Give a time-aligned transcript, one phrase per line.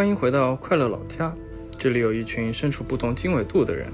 [0.00, 1.30] 欢迎回到快乐老家，
[1.78, 3.86] 这里有一群身处不同经纬度的人，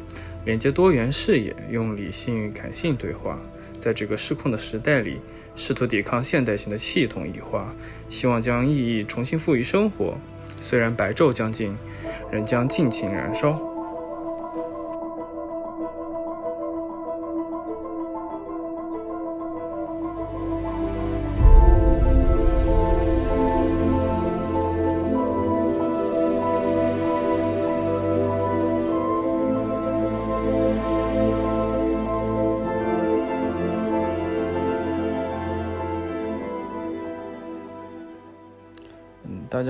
[0.44, 3.36] 连接多元视野，用理性与感性对话。
[3.80, 5.18] 在这个失控的时代里，
[5.56, 7.74] 试图抵抗现代性的系统异化，
[8.08, 10.16] 希望将意义重新赋予生活。
[10.60, 11.76] 虽然白昼将近，
[12.30, 13.60] 仍将尽情燃烧。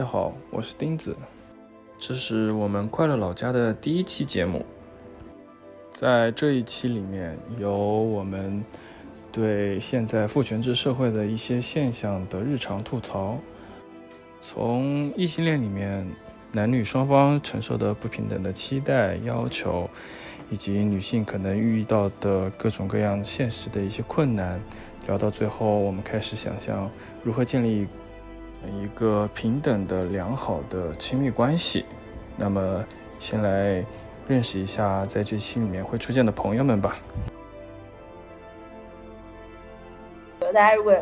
[0.06, 1.16] 好，我是钉子，
[1.98, 4.64] 这是我们快乐老家的第一期节目。
[5.90, 8.64] 在这一期里面，有我们
[9.32, 13.36] 对现在父权制社会的一些现象的日常吐槽，
[14.40, 16.06] 从异性恋里面
[16.52, 19.90] 男女双方承受的不平等的期待要求，
[20.50, 24.60] 以及女性可能遇到的各种各样现实的一些困难，
[25.08, 26.88] 聊到最后，我们开始想象
[27.24, 27.88] 如何建立。
[28.64, 31.84] 一个平等的、良好的亲密关系。
[32.36, 32.84] 那么，
[33.18, 33.84] 先来
[34.28, 36.96] 认识一下在这期里面会出现的朋友们吧。
[40.40, 40.94] 大家如果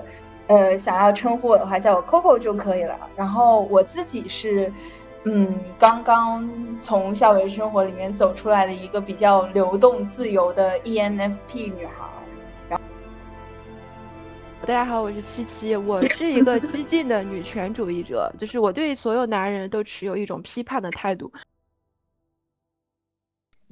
[0.47, 2.99] 呃想要称呼我的话，叫我 Coco 就可以了。
[3.17, 4.73] 然后我自己是
[5.25, 6.49] 嗯刚刚
[6.81, 12.05] 从校园生活里面走出来的一个比较流动自由的 ENFP 女孩。
[14.67, 21.31] 大家好，我是七七，我是一个激进的女权主义者，就是我对所有男人都持有一种批判的态度。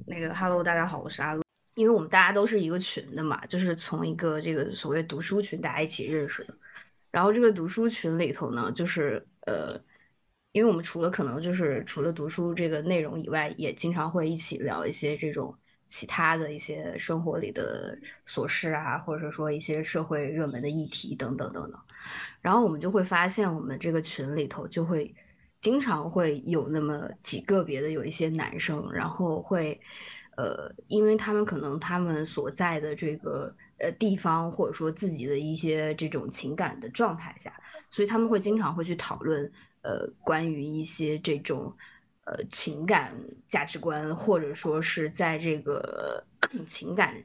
[0.05, 1.41] 那个，Hello，大家好，我是阿露，
[1.73, 6.55] 因为我们大家都是一个群的嘛，就是从一个这个所谓读书群大家一起认识的。
[7.09, 9.75] 然后这个读书群里头呢，就是呃，
[10.51, 15.57] 因为我们除了可能就是除了读书这个内容以外，也经常会一起聊一些这种。
[15.85, 21.79] 其他的一些生活里的琐事啊，或者说一些社会热门的议题等等等等，
[22.41, 25.13] 然后我们就会发现，我们这个群里头就会
[25.59, 29.79] 经常会有那么几个别的有一些男生，然后会
[30.35, 37.53] 呃，因为他们可能他们所在的这个呃地方，或者说自己的一些这种情感的状态下，
[37.91, 39.51] 所以他们会经常会去讨论
[39.81, 41.71] 呃关于一些这种。
[42.25, 43.13] 呃，情感
[43.47, 46.23] 价值观，或者说是在这个
[46.65, 47.15] 情感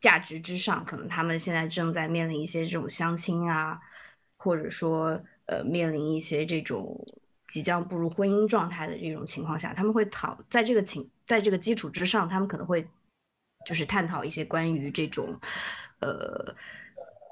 [0.00, 3.80] 价值之上，可能他们现在正在面临一些这种相亲啊，
[4.36, 7.06] 或者说呃，面临一些这种
[7.46, 12.86] 即将步入婚姻状态的这种情况下，他们会讨在这个情在这个基础之上，他们可能会
[13.66, 15.40] 就是探讨一些关于这种
[16.00, 16.54] 呃。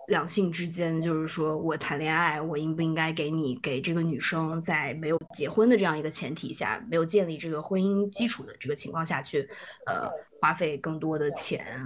[0.09, 9.49] 两性之间，就是说我谈恋爱，我应不应该给你给这个女生在没有结婚的这样一个前提下，没有建立这个婚姻基础的这个情况下去，
[9.87, 10.09] 呃，
[10.41, 11.85] 花费更多的钱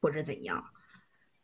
[0.00, 0.64] 或者怎样？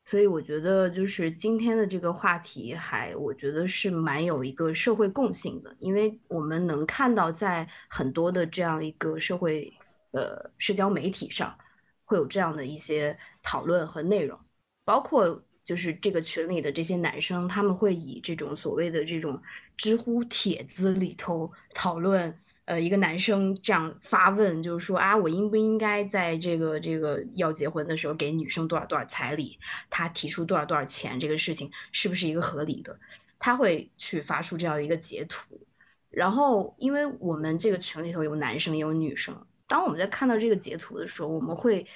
[0.04, 9.72] 所以我觉得，就是今天的这个话题，还我觉得是蛮有一个社会共性的，因为我们能看到在很多的这样一个社会
[10.10, 11.56] 呃社交媒体上，
[12.04, 14.36] 会有这样的一些讨论和内容，
[14.84, 15.40] 包括。
[15.68, 19.38] 就是这个群里的这些男生，他们会以这种所谓的这种
[19.76, 22.34] 知乎帖子里头讨论，
[22.64, 29.58] 呃，一个男生这样发问，就是说啊，我应不应该在这个这个要结婚的时候给女生多少多少彩礼？
[29.90, 32.98] 他提出多少多少钱，这个事情是不是一个合理的？
[33.38, 35.60] 他会去发出这样一个截图，
[36.08, 41.86] 然后因为我们这个群里头有男生也有女生，当我们在看到这个截图的时候，我们会。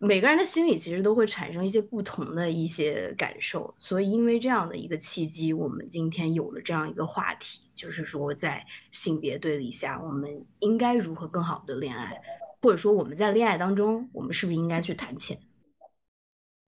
[0.00, 12.16] 每个人的心里其实都会产生一些不同的一些感受，所以因为这样的一个契机，我们今天有了这样一个话题，就是说在性别对立下，我们应该如何更好的恋爱，
[12.62, 15.36] 或者说我们在恋爱当中，我们是不是应该去谈钱？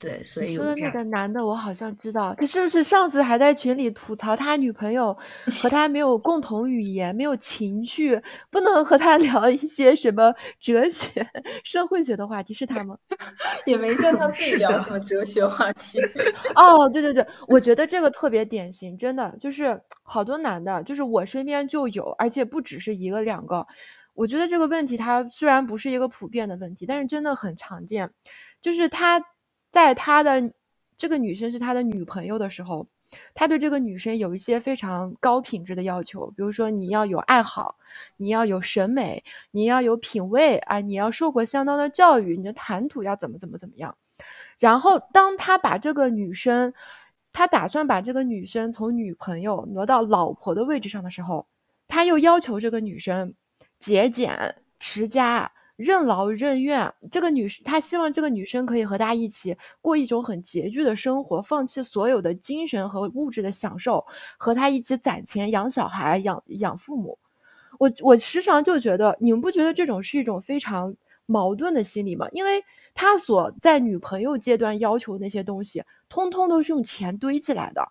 [0.00, 5.14] 对，所以说的那个男的，我好像知道，他是不是上次还在群里吐槽他女朋友
[5.60, 8.18] 和他没有共同语言，没有情趣，
[8.50, 11.10] 不能和他 聊一些什么哲学、
[11.64, 12.96] 社会学的话题，是他吗？
[13.66, 15.98] 也没见他自己聊什么哲学话题。
[16.54, 23.66] 哦，对对对，我觉得这个特别典型，真的就是好多男的，就是我身边就有，而且不只是一个两个。
[24.14, 28.10] 我觉得这个问题它虽然不是一个普遍的问题，但是真的很常见，
[28.62, 29.22] 就是他。
[29.70, 30.52] 在他的
[30.96, 32.86] 这个女生是他的女朋友的时候，
[33.34, 37.76] 他对这个女生有一些非常高品质的要求，比如说你要有爱好，
[38.16, 43.96] 你要有审美，你要有品味啊，你要受过相当的教育，你的谈吐要怎么怎么怎么样。
[44.58, 46.74] 然后当他把这个女生，
[47.32, 51.46] 他打算把这个女生从女朋友挪到老婆的位置上的时候，
[51.88, 53.34] 他又要求这个女生
[53.78, 55.52] 节俭持家。
[55.80, 64.04] 任劳任怨，这个女生，他希望这个女生可以和他一起过一种很拮据的生活，放弃所有的精神和物质的享受，
[64.36, 67.18] 和他一起攒钱养小孩、养养父母。
[67.78, 70.94] 我我时常就觉得，你们不觉得这种是一种非常
[71.24, 72.28] 矛盾的心理吗？
[72.32, 72.62] 因为
[72.94, 77.90] 他所在女朋友阶段要求那些东西，通通都是用钱堆起来的。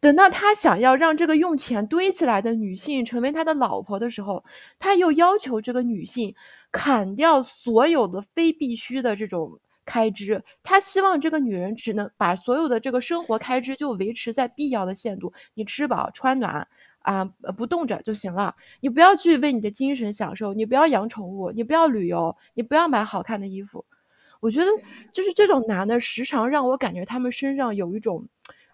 [0.00, 4.44] 等到他想要让这个用钱堆起来的女性成为他的老婆的时候，
[4.78, 6.36] 他又要求这个女性
[6.70, 10.44] 砍掉所有的非必须的这种开支。
[10.62, 16.68] 他希望这个女人只能把所有的这个生活开支就维持在必要的限度，你吃饱穿暖
[17.00, 17.24] 啊，
[17.56, 18.54] 不冻着就行了。
[18.78, 23.84] 你不要去为你的精神享受，你不要养宠物，你不要旅游，你不要买好看的衣服。
[24.38, 24.70] 我觉得
[25.12, 28.28] 就是这种男的，时常让我感觉他们身上有一种。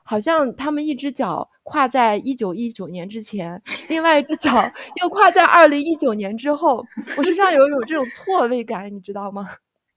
[0.05, 4.53] 好像他们一只脚跨在一九一九年之前，另外一只脚
[5.03, 6.85] 又跨在二零一九年之后，
[7.17, 9.49] 我身上有一种这种错位感，你知道吗？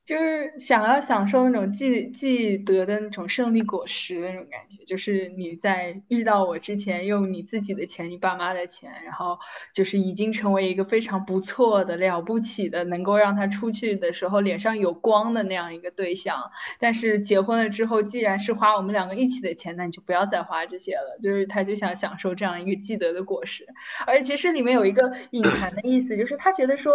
[0.07, 9.38] 就是想要享受那种既既得的那种胜利果实的那种感觉，就是你在遇到我之前用你自己的钱、你爸妈的钱，然后
[9.74, 16.38] 就是已经成为一个非常不错的、了不起的，能够让他出去的时候脸上有光的那样一个对象。
[16.80, 21.18] 但是结婚了之后，既然是花我们两个一起的钱，那你就不要再花这些了。
[21.21, 23.68] 就是他就想享受这样一个既得的果实，
[24.06, 26.94] 而其实里面有一个隐含的意思，就是他觉得说，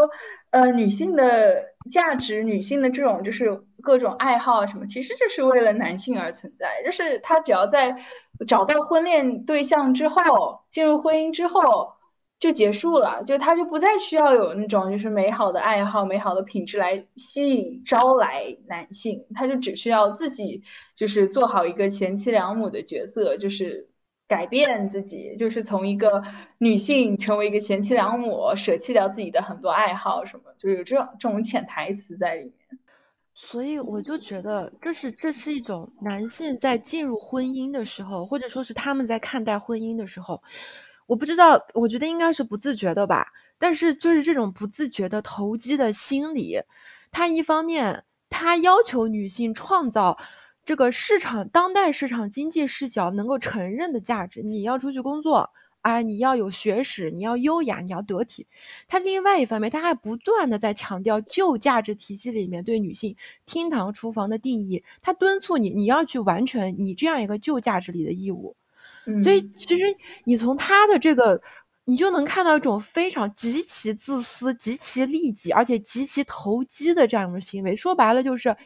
[0.49, 1.71] 呃，女性的。
[1.90, 6.82] 价值女性的这种就是各种爱好什么，其实就是为了男性而存在。
[6.84, 7.96] 就是他只要在
[8.46, 11.93] 找到婚恋对象之后，进入婚姻之后
[12.38, 20.62] 就结束了，就他就不再需要有那种就是美好的爱好、美好的品质来吸引招来男性，他就只需要自己
[20.96, 23.92] 就是做好一个贤妻良母的角色，就是。
[24.28, 26.22] 改变自己，就是从一个
[26.56, 32.78] 女性成为一个贤妻良母，舍弃掉自己的很多爱好，什么，就是有这种这种潜台词在里面。
[33.34, 40.42] 所以我就觉得，这是这是一种男性在进入婚姻的时候，或者说是他们在看待婚姻的时候，
[41.06, 43.26] 我不知道，我觉得应该是不自觉的吧。
[43.58, 46.60] 但是就是这种不自觉的投机的心理，
[47.10, 50.16] 他一方面他要求女性创造。
[50.64, 55.50] 这个市场，当代市场经济视角能够承认的价值，你要出去工作
[55.81, 58.47] 啊，你要有学识，你要优雅，你要得体。
[58.87, 68.55] 他另外一方面，他还不断的在强调旧价值体系里面对女性厅堂厨房的定义，他敦促你，你要去完成你这样一个旧价值里的义务。
[69.20, 69.85] 所以，其实
[70.23, 71.43] 你从他的这个，
[71.85, 77.75] 你就能看到一种非常极其自私、极其利己，而且极其投机的这样一种行为。
[77.75, 78.56] 说白了就是，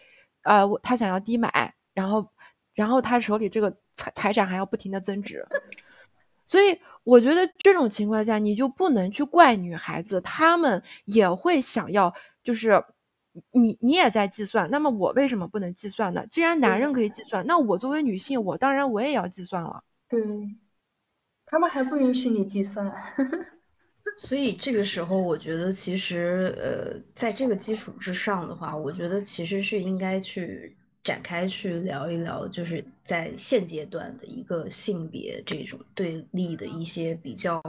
[0.43, 1.73] 呃，他想要低买。
[1.97, 2.31] 然后，
[2.75, 5.43] 然后他手里这个财财产还要不停的增值，
[6.45, 12.13] 所以我觉得这种情况下，你就不能去怪女孩子，她们也会想要，
[12.45, 12.85] 就是
[13.51, 16.27] 你你也在计算，那么我为什么不能计算呢？
[16.27, 19.83] 既然男人可以计算，那我作为女性，我当然我也要计算了。
[20.07, 20.21] 对，
[21.47, 22.93] 他们还不允许你计算，
[24.19, 30.77] 所以这个时候，我觉得其实呃，在这个基础之上的话，我觉得其实是应该去。
[31.07, 37.63] 展开去聊一聊，就是在现阶段的一个性别这种对立的一些比较，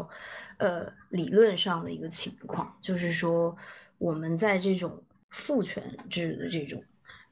[0.58, 3.56] 呃，理论上的一个情况，就是说
[4.00, 6.84] 我们在这种父权制的这种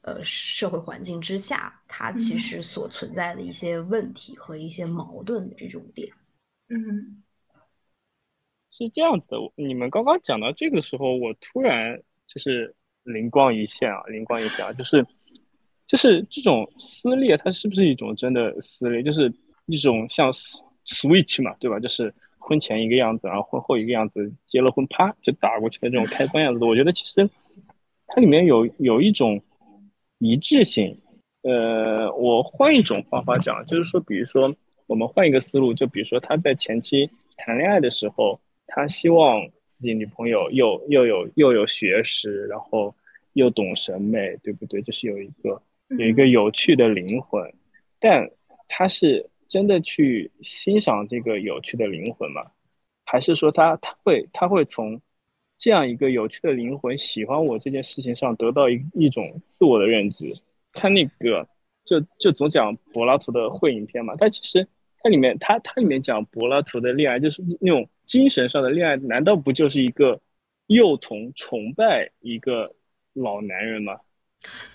[0.02, 6.08] 呃社会环境之下，它其实所存在的一些问题和一些矛盾的这种点。
[6.70, 7.24] 嗯，
[8.70, 15.04] 是这样子的，你们刚刚讲到这个时候，我突然就是灵光一现啊，灵光一现啊，就是。
[15.88, 19.04] 就是这种撕裂，它是不是一种真的撕裂？
[19.04, 19.32] 就是
[19.68, 20.32] 一种像
[20.84, 21.80] switch 嘛，对吧？
[21.80, 26.66] 就是婚前一个样子，然后婚后一个样子，结了婚啪就打过去的这种开关样子。
[26.66, 27.30] 我觉得其实
[28.08, 29.42] 它里面有有一种
[30.20, 30.98] 一致性。
[31.44, 34.56] 呃，我换一种方法讲，就是说，比如说
[34.88, 42.96] 我们换一个思路，就比如说他在前期谈恋爱的时候，他希望自己女朋友又又有又有学识，然后
[43.34, 44.82] 又懂审美，对不对？
[44.82, 45.62] 就是有一个。
[45.90, 47.54] 有一个有趣的灵魂，
[48.00, 48.30] 但
[48.68, 52.52] 他是真的去欣赏这个有趣的灵魂吗？
[53.06, 55.00] 还是说他他会他会从
[55.58, 60.36] 这样一个有趣的灵魂喜欢我这件事情上得到一一种自我的认知？
[60.74, 61.48] 他那个
[61.86, 70.20] 就就总讲柏拉图的会影片嘛，但其实它里面他它里面讲柏拉图的恋爱就是那种精神上的恋爱，难道不就是一个
[70.66, 72.76] 幼童崇拜一个
[73.14, 74.00] 老男人吗？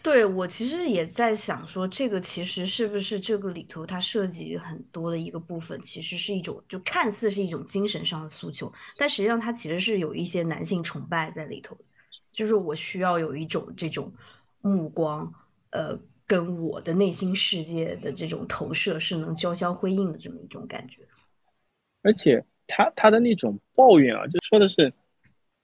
[0.02, 11.76] 对我其实也在想说，这个其实是不是这个里头它涉及很多的一个部分，其实是一种就看似是一种精神上的诉求，但实际上它其实是有一些男性崇拜在里头
[12.32, 14.12] 就是我需要有一种这种
[14.60, 15.32] 目光，
[15.70, 21.02] 呃，跟我的内心世界的这种投射是能交相辉映的这么一种感觉。
[22.02, 24.92] 而且他他的那种抱怨啊，就说的是。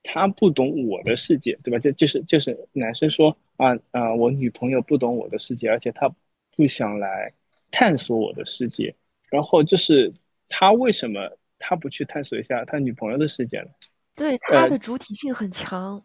[0.08, 1.78] 他不懂我的世界，对吧？
[1.80, 6.08] 就就是就是男生说啊啊，我女朋友不懂我的世界，而且他
[6.56, 7.32] 不想来
[7.72, 8.94] 探索我的世界。
[9.28, 10.14] 然后就是
[10.48, 13.68] 他为什么他不去探索一下他女朋友的世界呢？
[14.14, 16.00] 对，他的主体性很强。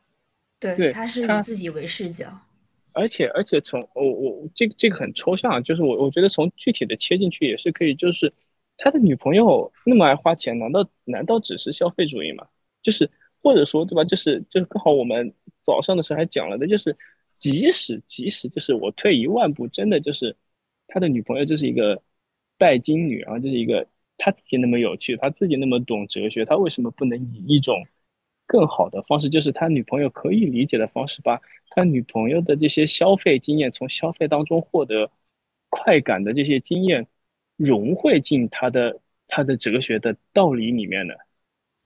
[0.60, 2.26] 对，他是以自己为视角。
[2.94, 7.94] 而且而且从我我这个这个很抽象，就是我我觉得从具体的切进去也是可以。
[7.94, 8.34] 就是
[8.78, 12.48] 他的女朋友那么爱花钱，难道难道只是消费主义吗？
[12.82, 13.12] 就是。
[13.44, 14.04] 或者说，对吧？
[14.04, 15.34] 就是就是刚好我们
[15.64, 16.96] 早上的时候还讲了的，就是
[17.38, 20.38] 即使即使就是我退一万步，真的就是
[20.88, 22.04] 他的女朋友就是一个
[22.58, 27.88] 拜金女，然后就是一个他自己那么有趣，他自己那么懂哲学，他为什么不能以一种
[28.46, 35.10] 更好的方式，就是他女朋友可以理解的方式，把他女朋友的这些消费经验，从消费当中获得
[35.70, 37.08] 快感的这些经验
[37.56, 41.16] 融汇进他的他的哲学的道理里面呢？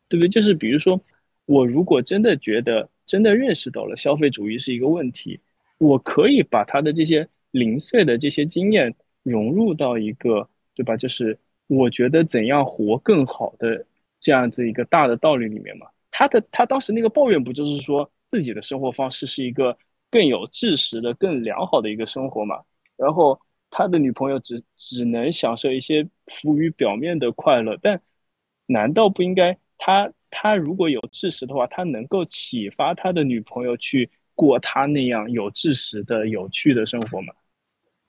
[0.09, 0.29] 对不对？
[0.29, 1.01] 就是比如说。
[1.45, 5.41] 我如果真的觉得真的认识到了消费主义是一个问题，
[5.77, 10.97] 我可以把他的这些零碎的这些经验融入到一个，对吧？
[10.97, 13.85] 就是我觉得怎样活更好的
[14.19, 15.87] 这样子一个大的道理里面嘛。
[16.09, 19.77] 他的他当时那个抱怨不就是说自己的生活方式是一个
[20.09, 22.61] 更有知识的、更良好的一个生活嘛？
[22.97, 28.01] 然后他的女朋友只只能享受一些浮于表面的快乐，但
[28.65, 30.11] 难道不应该他？
[30.37, 37.33] 他如果有知识的话，他能够启发他的女朋友去过他那样有知识的有趣的生活吗？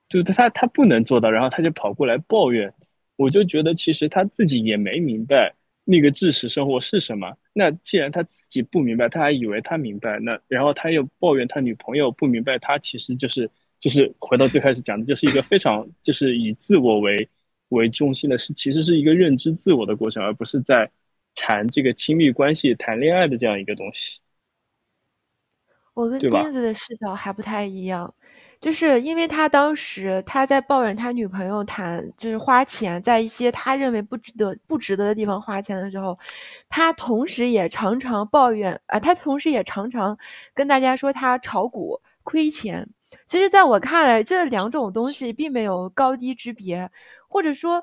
[0.09, 2.75] 就他他不能做到，然后他就跑过来抱怨，
[3.15, 5.55] 我就觉得其实他自己也没明白
[5.85, 7.37] 那个知识生活是什么。
[7.53, 17.29] 那既然他自己不明白，他还以为他明白，那然后他又抱怨他女朋友不明白，他其实就是就是回到最开始讲的，就是一个非常就是以自我为
[17.69, 20.91] 为中心的，是其实是一个认知自我的过程，而不是在。
[21.37, 24.19] 谈这个亲密关系、谈恋爱的这样一个东西，
[25.95, 28.13] 我跟钉子的视角还不太一样，
[28.61, 36.19] 就是因为他当时他在抱怨他女朋友谈就是花钱在一些他认为不值得、不值得的地方花钱的时候，
[36.69, 40.19] 他同时也常常抱怨啊，他同时也常常
[40.53, 42.89] 跟大家说他炒股亏钱。
[43.27, 46.91] 其实，在我看来，这两种东西并没有高低之别，
[47.29, 47.83] 或者说，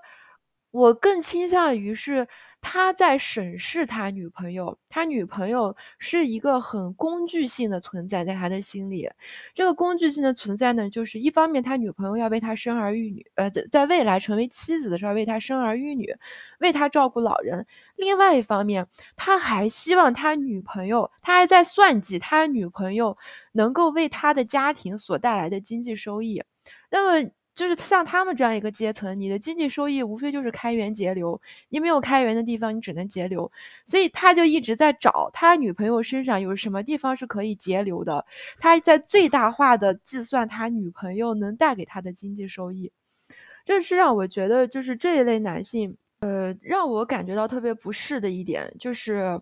[0.72, 2.28] 我更倾向于是。
[2.64, 9.08] 他在审视他女朋友，他女朋友是一个很工具性的存在，在他的心里，
[9.54, 16.16] 这个工具性的存在呢，就是一方面他女朋友要为他生儿育女，呃，在未来成为妻子的时候为他生儿育女，
[16.60, 17.62] 为他照顾老人；
[17.98, 23.18] 另外一方面，他还希望他女朋友，他还在算计他女朋友
[23.52, 26.42] 能够为他的家庭所带来的经济收益。
[26.90, 27.30] 那么。
[27.56, 33.52] 就是像他们这样一个阶层，你的经济收益无非就是开源节流，你没有开源的地方，你只能节流。
[33.86, 38.26] 所以他就一直在找他女朋友身上有什么地方是可以节流的，
[38.60, 42.92] 他在最大化的计算他女朋友能带给他的经济收益。
[43.66, 49.40] 这是让我觉得，就是这一类男性，呃，让我感觉到特别不适的一点，就是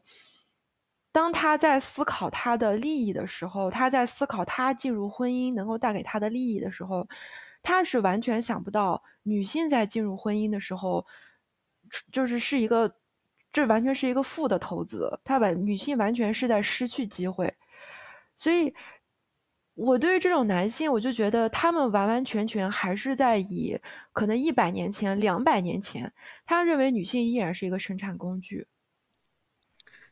[1.13, 7.07] 当他在思考他的利益的时候，他在思考他进入婚姻能够带给他的利益的时候。
[7.63, 11.05] 他是完全想不到，女性在进入婚姻的时候，
[12.11, 12.95] 就是是一个，
[13.53, 15.19] 这完全是一个负的投资。
[15.23, 17.53] 他完女性完全是在失去机会，
[18.35, 18.73] 所以，
[19.75, 23.79] 我对于这种男性，我就觉得他们完完全全还是在以
[24.11, 26.11] 可能一百年前、两百年前，
[26.45, 28.67] 他认为女性依然是一个生产工具。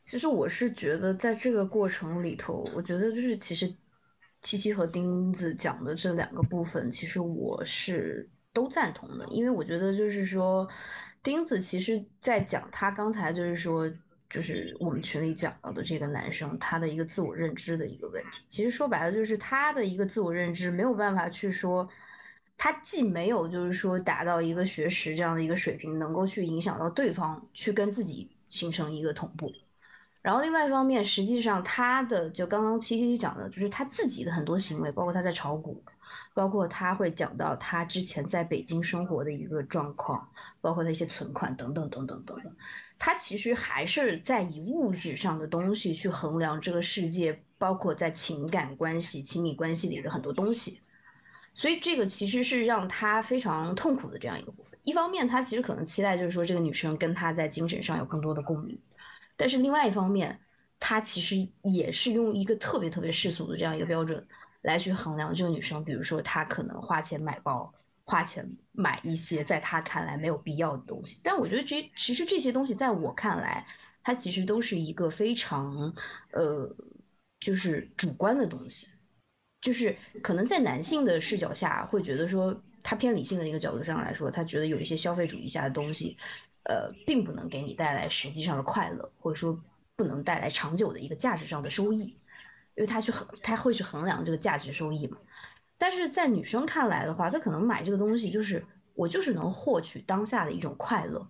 [0.04, 3.74] 其实我是觉得，在这个过程里头，我觉得就是其实。
[4.42, 10.66] 七七和钉子讲的这两个部分，其实我是都赞同的，因为我觉得就是说，
[11.22, 13.90] 钉子其实在讲他刚才就是说，
[14.28, 18.42] 就是我们群里讲到的这个男生他的一个自我认知的一个问题。
[18.48, 21.88] 其实说白了就是他的一个自我认知没有办法去说，
[22.56, 29.52] 他既没有就是说达到一个学识这样的一个水平，能够去影响到对方去跟自己形成一个同步。
[30.22, 35.82] 然后另外一方面，实际上他的就刚刚七七讲的，就是他自己的很多行为，包括他在炒股，
[36.34, 40.28] 包括他会讲到他之前在北京生活的一个状况，
[40.60, 42.56] 包括他一些存款等等等等等等，
[42.98, 50.80] 他其实还是在以物质上的东西去衡量这个世界包括在情感关系、亲密关系里的很多东西。
[51.52, 54.78] 所以这个其实是让他非常痛苦的这样一个部分。
[54.84, 58.78] 一方面，他其实可能期待就是说这个女生跟他在精神上有更多的共鸣，
[59.40, 60.38] 但是另外一方面，
[60.78, 64.22] 他其实也是用一个特别特别世俗的这样一个标准
[64.60, 65.82] 来去衡量这个女生。
[65.82, 67.72] 比如说，她可能花钱买包，
[68.04, 71.18] 花钱买一些在他看来没有必要的东西。
[71.24, 73.66] 但我觉得这其实这些东西在我看来，
[74.02, 75.90] 它其实都是一个非常
[76.32, 76.70] 呃，
[77.40, 78.88] 就是主观的东西。
[79.62, 86.16] 就是可能在男性的视角下，会觉得说他偏理性的一个角度上来说，他觉得有一些消费主义下的东西，
[86.64, 89.58] 呃，并不能给你带来实际上的快乐，或者说
[89.96, 92.16] 不能带来长久的一个价值上的收益，
[92.74, 95.18] 因为他去衡他会去衡量这个价值收益嘛。
[95.78, 98.64] 但是在女生看来的话，她可能买这个东西就是
[98.94, 101.26] 我就是能获取当下的一种快乐。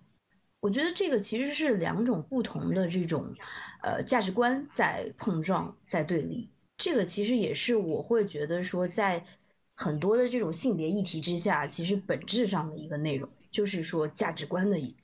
[0.59, 3.33] 我觉得这个其实是两种不同的这种
[3.81, 6.51] 呃价值观在碰撞，在对立。
[6.77, 9.25] 这个其实也是我会觉得说，在
[9.73, 14.95] 很多的这种性别议题之下，其实本质上的一个内容就是说价值观的一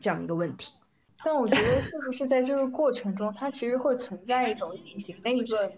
[0.00, 0.74] 这样一个问题。
[1.24, 5.72] 但我觉得是不是在这个过程中，它其实会存在一种隐形的一个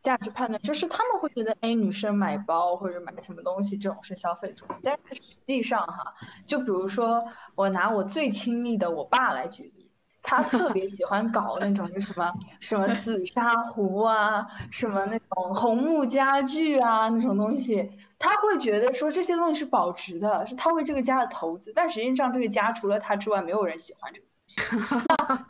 [0.00, 6.14] 价值判断，就是他们会觉得，哎，女生买包或者买什么东西这种是消费主义，但实际上哈，
[6.46, 7.24] 就比如说
[7.54, 9.85] 我拿我最亲密的我爸来举例。
[10.26, 21.72] 他特别喜欢搞那种就什么什么紫砂壶啊，什么那种红木家具啊那种东西，他会觉得说这些东西是保值的，是他为这个家的投资。
[21.74, 24.60] 但实际上这个家除了他之外，没有人喜欢这个东西。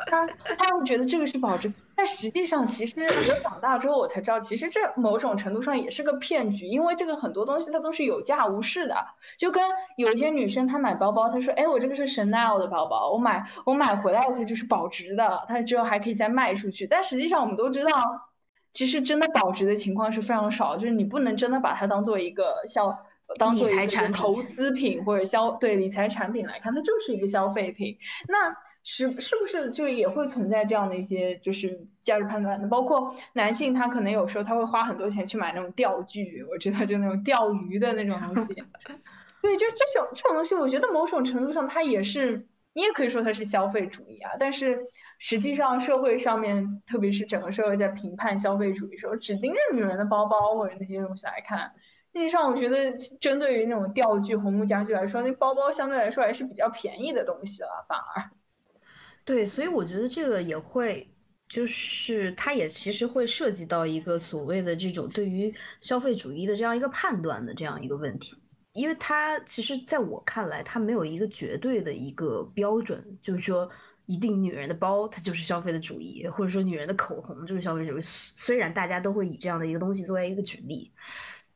[0.06, 0.26] 他
[0.58, 8.94] 他会觉得这个是保值，但实际上，其实我长大之后我才知道，其实这某种程度上也是个骗局，因为这个很多东西它都是有价无市的。
[9.38, 9.64] 就跟
[9.96, 18.30] 有一些女生她买包包，她说：“哎，我这个是 Chanel 的包包，我买我买回来它就是保值的，它之后还可以再卖出去。”但实际上我们都知道，
[18.72, 22.98] 其实真的保值的情况是非常少，就是你不能真的把它当做一个像。
[23.40, 27.98] 当做一个投资品或者消对理财产品来看，它就是一个消费品。
[28.28, 28.56] 那
[28.88, 32.68] 是是不是就也会存在这样的一些就是价值判断呢？
[32.68, 38.54] 包括男性，他可能有时候他会花很多钱去买那种钓具，我知道就那种钓鱼的那种东西。
[39.42, 44.30] 对，就这种这种东西，我觉得某种程度上它也是，你也可以说它是消费主义啊。
[44.38, 44.78] 但是
[45.18, 51.72] 实际上社会上面，特别是整个社会在评判消费主义时候，只盯着女人的包包或者那些东西来看。
[52.14, 58.30] 实际上，我觉得针对于那种钓具、红木家具来说，那包包相对来说还是比较便宜的东西了，反而。
[59.26, 61.12] 对，所以我觉得这个也会，
[61.48, 68.36] 就是它也其实会涉及到一个所谓的这种对于消费主义的这样一个判断的这样一个问题，
[68.72, 73.68] 因为它其实在我看来，它没有一个绝对的一个标准，就是说
[74.06, 78.00] 一定女人的包它就是消费的主义，或者说女人的口红就是消费主义。
[78.02, 80.92] 虽然大家都会以这样的一个东西作为一个举例。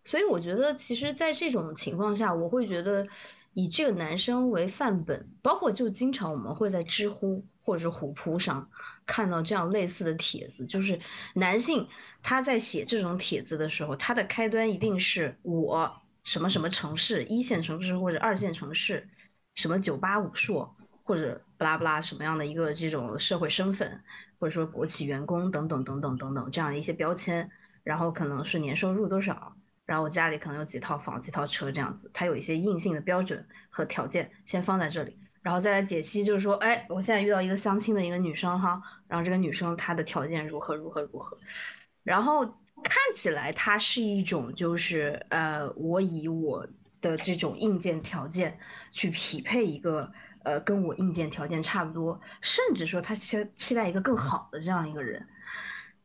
[0.05, 3.07] 所以我觉得，其实，在这种情况下，我会觉得
[3.53, 8.69] 以这个男生为范本，包括就经常我们会在知乎或者是虎扑上
[9.07, 10.99] 看到这样类似的帖子，就是
[11.35, 11.87] 男性
[12.23, 15.91] 他在写这种帖子的时候，他的开端一定是我
[16.25, 19.09] 什么什么城市一线城市或者二线城市，
[19.55, 24.03] 什么九八五硕或者不拉不拉什么样的一个这种社会身份，
[24.39, 27.51] 或者说国企员工等等等等等等这样的一些标签，
[27.83, 29.55] 然后可能是年收入多少。
[29.87, 41.37] 然后我家里可能有几套房、几套车这样子，它有一些硬性的标准和条件，先放在这里，然后再来解析，就是说，哎，我现在遇到一个相亲的一个女生哈，然后这个女生她的条件如何如何如何，
[42.03, 46.67] 然后看起来她是一种就是呃，我以我
[47.01, 48.59] 的这种硬件条件
[48.93, 55.27] 去匹配一个呃跟我硬件条件差不多，甚至说她期期待一个更好的这样一个人。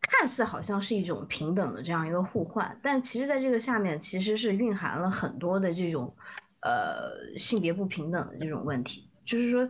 [0.07, 6.15] 看似好像是一种平等的这样一个互换，但其实在这个下面其实是蕴含了很多的这种，
[6.61, 9.09] 呃，性别不平等的这种问题。
[9.25, 9.67] 就是说，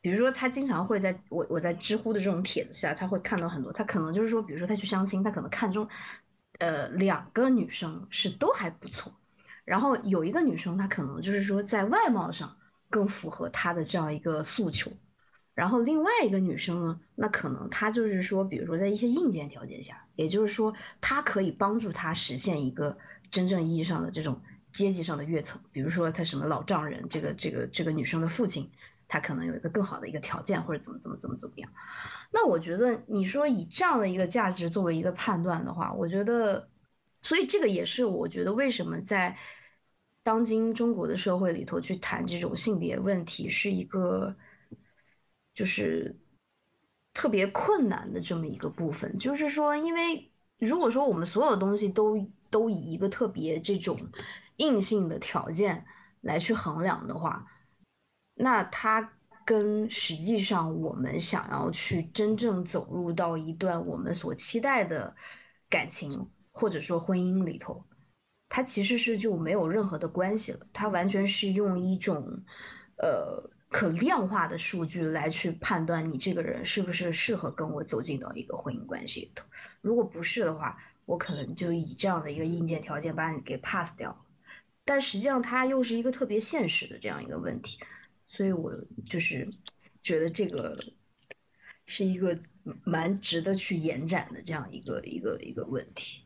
[0.00, 5.88] 比如说他经常会在我我在知乎的这种帖子下，他会看到很多，他可能就是说，比如说他去相亲，他可能看中，
[6.58, 9.12] 呃，两个女生是都还不错，
[9.64, 12.56] 然后有一个女生她可能就是说在外貌上
[12.88, 14.90] 更符合他的这样一个诉求。
[15.54, 22.96] 然后另外一个女生呢，那可能她就是说，比如说在一些硬件条件下，也就是说，她可以帮助他实现一个
[23.30, 24.40] 真正意义上的这种
[24.72, 25.60] 阶级上的跃层。
[25.72, 28.70] 比如说她什么老丈人，这个这个这个女生的父亲，
[29.08, 31.70] 他可能有一个更好的一个条件，或者怎么怎么怎么怎么样。
[32.30, 36.68] 那我觉得你说以这样的一个价值作为一个判断的话，我觉得，
[37.22, 39.36] 所以这个也是我觉得为什么在
[40.22, 44.36] 当今中国的社会里头去谈这种性别问题是一个。
[45.52, 46.16] 就是
[47.12, 52.16] 特别困难的这么一个部分，就是说，因为如果说我们所有东西都
[52.48, 53.98] 都以一个特别这种
[54.60, 55.84] 硬性的条件
[56.20, 57.46] 来去衡量的话，
[58.34, 59.12] 那它
[59.46, 65.16] 跟实际上我们想要去真正走入到一段我们所期待的
[65.68, 67.84] 感情或者说婚姻里头，
[68.48, 70.66] 它其实是就没有任何的关系了。
[70.72, 72.44] 它完全是用一种
[72.98, 79.44] 呃可量化的数据来去判断你这个人是不是适合跟我走进到一个婚姻关系里头。
[79.80, 84.18] 如果不是的话，我可能就以这样的一个硬件条件把你给 pass 掉了。
[84.90, 87.78] 但实际上，它又是一个特别现实的这样一个问题，
[88.26, 88.74] 所以我
[89.06, 89.48] 就是
[90.02, 90.76] 觉得这个
[91.86, 92.36] 是一个
[92.82, 96.24] 蛮值得去延展的这样一个一个一个问题。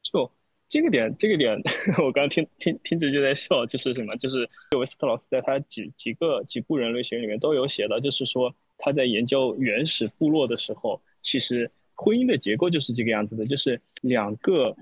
[0.00, 0.30] 就
[0.68, 1.60] 这个点，这个点，
[1.98, 4.14] 我刚听听听着就在笑，就是什么？
[4.14, 4.48] 就是
[4.78, 11.72] 维斯特老师在他几几个几部人类学里面都有写的，就是说他在研究原始部落的时候，其实。
[11.98, 14.76] 婚姻的结构就是这个样子的，就是两个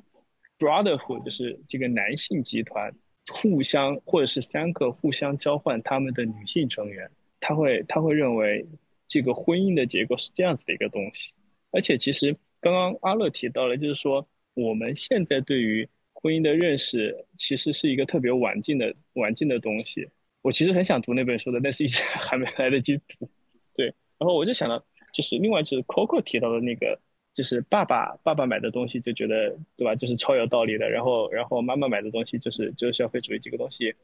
[0.58, 2.94] brotherhood，就是这个男性集团
[3.28, 8.66] 互相或者是三个互相交换他们的女性成员，他会他会认为
[9.08, 11.32] 这个婚姻的结构是这样子的一个东西。
[11.70, 20.08] 而且其实刚刚阿乐提到了，就是说我们现在对于婚姻的认识其实是一个特别晚近的晚近的东西。
[20.42, 23.30] 我其实很想读那本书的，但是一直 还没来得及读。
[23.74, 23.86] 对，
[24.18, 24.84] 然后我就想到。
[25.12, 27.00] 就是另外就是 Coco 提到的那个，
[27.34, 30.88] 就是爸爸爸爸买的东西就觉得对吧，就是超有道理的。
[30.88, 33.94] 然后然后妈妈买的东西就是就是消费主义这个东西，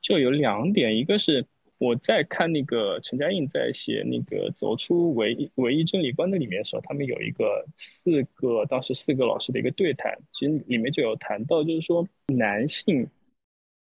[0.00, 1.46] 就有两点，一个是
[1.78, 13.08] 我在看那个陈嘉映在写那个走出唯唯一真理观的里面的时候，他们有一个四个当时四个老师的一个对谈，其实里面就有谈到，就是说男性，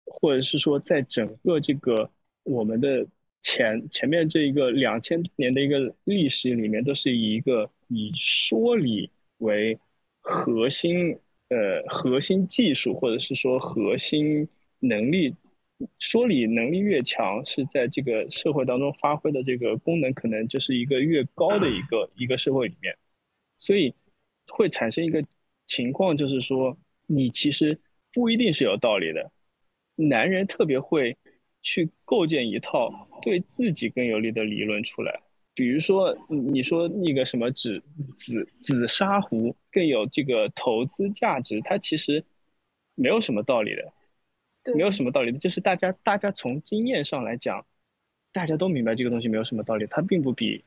[0.05, 2.11] 或者是说在整个这个
[2.45, 3.07] 我们的。
[3.45, 9.79] 前前面这一个两千年的一个历史里面，都是以一个以说理为
[10.21, 15.37] 核心，呃，核心技术或者是说核心能力，
[15.99, 22.97] 说理能力越强，是在这个社会当中发挥的这个功能，可能就是一个越高的一个一个社会里面，
[23.57, 23.95] 所以
[24.49, 25.25] 会产生一个
[25.67, 27.81] 情况，就是说你其实
[28.13, 29.31] 不一定是有道理的，
[29.97, 31.17] 男人特别会。
[31.65, 35.21] 去构建一套对自己更有利的理论出来，
[35.55, 37.83] 比如说你说那个什么紫
[38.19, 42.25] 紫紫砂壶更有这个投资价值，它其实
[42.95, 43.93] 没有什么道理的，
[44.75, 47.67] 没有什么道理的，就是大家大家从经验上来讲，
[48.33, 50.65] 大家都明白这个东西没有什么道理，它并不比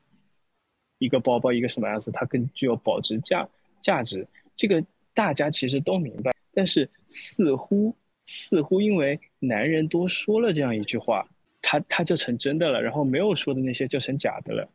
[0.98, 3.48] 一个包包一个什么样子它更具有保值价
[3.80, 7.96] 价值，这个大家其实都明白，但是似乎。
[8.28, 11.28] 似乎因为男人多说了这样一句话，
[11.62, 14.68] 他他就成真的了，然后没有说的那些就成假的了。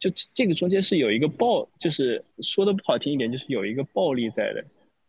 [0.00, 4.64] 就这个中间是有一个暴，就是说的不好听一点，就是有一个暴力在的，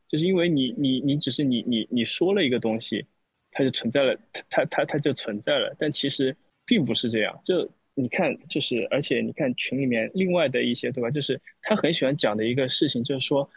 [0.08, 3.08] 就是因为你你你只是你你你说了一个东西，
[3.50, 7.42] 它就存在了，它它它它就存在了，但其实并不是这样。
[7.44, 11.10] 就你看，就是而且你看群里面另外的一些对吧？
[11.10, 13.50] 就是他很喜欢讲的一个事情，就是说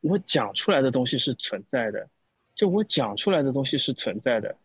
[0.00, 2.08] 我讲出来的东西是存在的。
[2.54, 4.56] 就我讲出来的东西是存在的，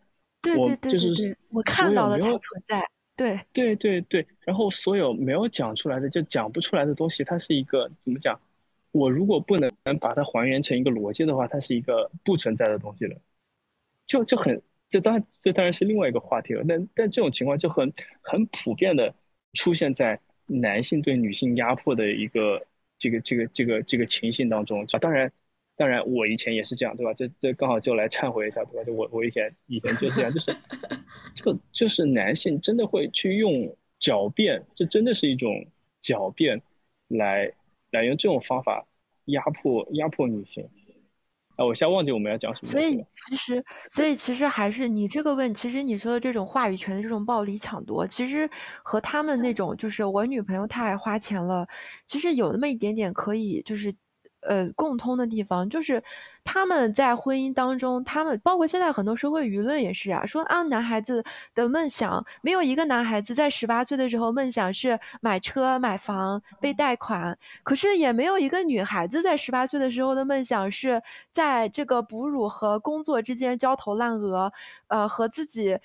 [0.41, 2.81] 对对对对对，我看到了才存在，
[3.15, 4.25] 对对对对。
[4.41, 8.39] 然后所有没有讲出来的，就讲不出来的东西，它是一个怎么讲？
[8.91, 13.17] 我如果不能把它还原成一个逻辑的话，它是一个不存在的东西了。
[14.07, 16.63] 就就很，这当然这当然是另外一个话题了。
[16.67, 19.13] 但但这种情况就很很普遍的
[19.53, 22.65] 出现在男性对女性压迫的一个
[22.97, 25.31] 这个这个这个这个情形当中啊，当然。
[25.81, 27.11] 当然，我以前也是这样，对吧？
[27.15, 28.83] 这这刚好就来忏悔一下，对吧？
[28.83, 30.55] 就我我以前以前就这样，就是
[31.33, 35.65] 这个就是男性真的会去用狡辩，这真的是一种
[36.03, 36.61] 狡辩，
[37.07, 37.51] 来
[37.89, 38.85] 来用这种方法
[39.25, 40.69] 压迫压迫女性。
[41.55, 42.71] 啊，我现在忘记我们要讲什么。
[42.71, 48.47] 所以其实，所以其实还是你这个问，其实你说的这种话语权的这种暴力抢夺，其实
[48.83, 51.67] 和他们那种就是我女朋友太爱花钱了，
[52.05, 53.91] 其实有那么一点点可以就是。
[54.41, 56.03] 呃，共通的地方就是
[56.43, 61.23] 他们在婚姻当中，他们包括现在很多社会舆论也是啊，说啊，男孩子
[61.55, 71.01] 的梦想没有一个男孩子在十八岁的时候梦想是买车买房被贷款，可是也没有一个女孩子在十八岁的时候的梦想是
[71.31, 74.51] 在这个哺乳和工作之间焦头烂额，
[74.87, 75.77] 呃，和自己。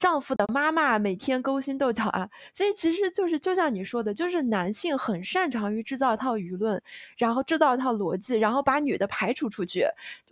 [0.00, 6.82] 丈夫的妈妈每天勾心斗角啊，所以其实就是就像你说的，就是男性很擅长于制造一套舆论，
[7.18, 9.84] 然后制造一套逻辑，然后把女的排除出去。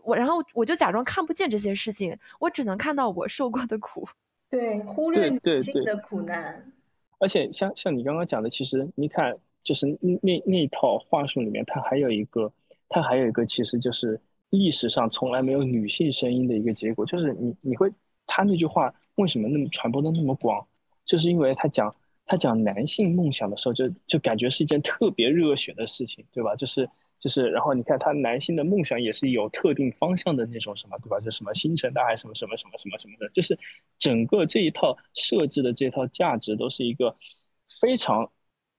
[0.03, 4.09] 我然后我就假装看不见这些事情，我只能看到我受过的苦。
[4.49, 6.73] 对，忽略女性的苦难。
[7.19, 9.87] 而且像像你刚刚讲的，其实你看，就是
[10.23, 12.51] 那那套话术里面，它还有一个
[12.89, 17.93] 它还有一个其实就是历史上从来没有女性声音的一个结果，就是你你会
[18.27, 20.67] 他那句话为什么那么传播的那么广，
[21.05, 26.57] 就是因为他讲他讲男性梦想的时候，就就感觉是一件特别热血的事情，对吧？
[26.57, 26.89] 就是
[27.21, 31.21] 就是，然后你看他男性的梦想也是有特定方向的那种什么，对吧？
[31.21, 33.59] 就什么星辰大海什么什么什么什么什么的，就是
[33.99, 37.17] 整个这一套设置的这套价值都是一个
[37.81, 38.33] 非常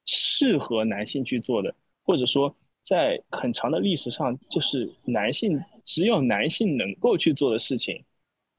[0.06, 2.56] 适合男性去做的，或者说。
[2.86, 8.04] 在很长的历史上，就是男性只有男性能够去做的事情，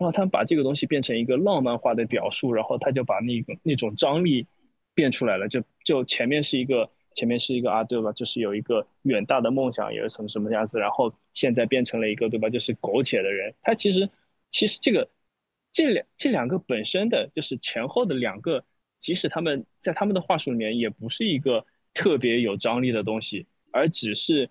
[0.01, 4.47] 然后他把这个东西变成一个浪漫化的表述，然后他就把那个那种张力
[4.95, 5.47] 变出来了。
[5.47, 8.11] 就就前面是一个前面是一个啊，对吧？
[8.13, 12.49] 就是有一个远大的梦想，有什么什么样子，然后现在变成了一个对吧？
[12.49, 13.55] 就是苟且的人。
[13.61, 14.09] 他其实
[14.51, 15.11] 其实这个
[15.71, 18.65] 这两这两个本身的就是前后的两个，
[19.01, 23.47] 即使他们在他们的话术里面也不是一个特别有张力的东西。
[23.71, 24.49] 而只是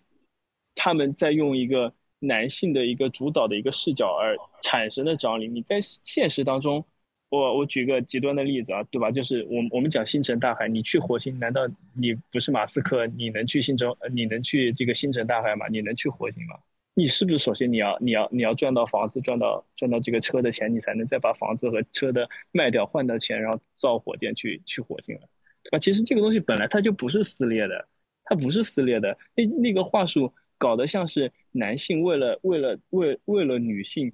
[0.76, 5.47] 他们在用一个男性的一个主导的一个视角而产生的张力。
[5.47, 6.86] 你在现实当中，
[7.29, 9.12] 我我举个极端的例子啊，对吧？
[9.12, 13.08] 就是我我们讲星辰大海，你去火星，难道你不是马斯克？
[13.08, 13.88] 你能去星辰？
[14.12, 15.67] 你能去这个星辰大海吗？
[15.69, 16.60] 你能去火星吗？
[16.93, 25.29] 你是不是首先你要你要你要赚到房子，赚到赚到这个车的钱，你才能再把房子和车的卖掉换到钱，然后造火箭去去火星了？
[25.71, 27.88] 啊，其实这个东西本来它就不是撕裂的。
[28.32, 34.13] 它不是撕裂的，那那个话术搞得像是男性为了为了为为了女性，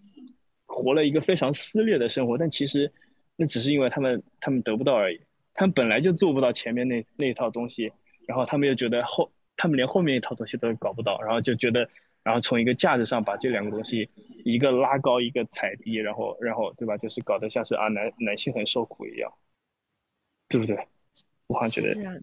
[0.65, 2.93] 活了一个非常撕裂的生活，但其实
[3.36, 5.19] 那只是因为他们他们得不到而已，
[5.53, 7.91] 他们本来就做不到前面那那一套东西，
[8.25, 11.89] 然后他们又觉得后他们连后面一套东西都搞不到，然后就觉得，
[12.23, 14.10] 然后从一个价值上把这两个东西
[14.45, 19.34] 一个拉高一个踩低，然后然后对吧，就是搞得像是啊男男性很受苦一样，
[20.47, 20.77] 对不对？
[21.47, 22.21] 我好像觉得是这样的。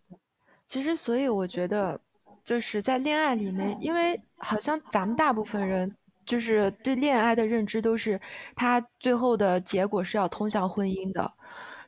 [0.66, 2.00] 其实，所以我觉得，
[2.44, 5.94] 就是在恋爱里面，因为好像咱们大部分人
[6.26, 8.20] 就是对恋爱的认知都是，
[8.56, 11.32] 他最后的结果是要通向婚姻的，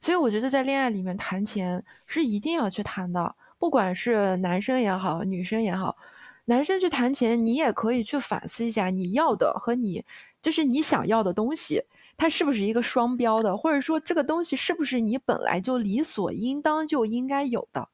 [0.00, 5.96] 所以我觉得在恋爱里面谈钱是一定要去谈的，不管是男生也好，女生也好，
[6.44, 10.04] 男生去谈钱，你也可以去反思一下，你要的和你
[10.40, 11.82] 就是你想要的东西，
[12.16, 17.88] 它是不是一个双标的，或者说这个东西是不是你本来就理所应当就应该有的。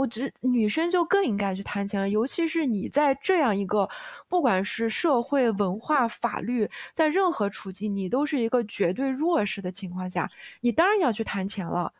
[0.00, 3.86] 我只女生就更应该去谈钱了，尤其是你在这样一个，
[4.28, 10.26] 不管是社会、文化、法律，在任何处境，你都是一个绝对弱势的情况下，
[10.62, 11.92] 你当然要去谈钱了。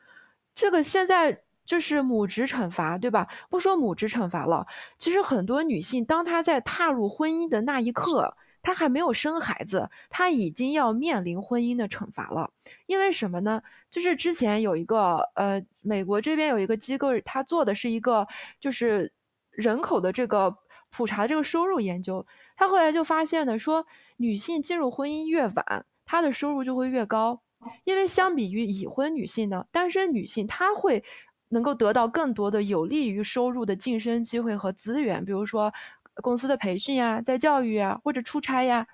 [0.55, 3.29] 这个现在就是母职惩罚，对吧？
[3.51, 4.67] 不说母职惩罚了，
[4.99, 8.35] 其实很多女性，当她在踏入婚姻的那一刻。
[8.63, 12.51] 她还没有生孩子，她已经要面临婚姻的惩罚了。
[12.87, 13.63] 因为什么呢？
[13.91, 18.27] 就是之前有一个呃，美国这边有一个机构，他做的是一个
[18.61, 19.13] 就是
[19.51, 20.55] 人口的这个
[20.91, 22.25] 普查这个收入研究。
[22.57, 23.87] 他后来就发现呢，说
[24.19, 27.41] 女性进入婚姻越晚，她的收入就会越高。
[27.85, 31.03] 因为相比于已婚女性呢，单身女性她会
[31.49, 35.73] 能够得到更多的有利于收入的晋升机会和资源，比如说。
[36.23, 38.87] 公司的培训呀，在教育啊，或者出差呀，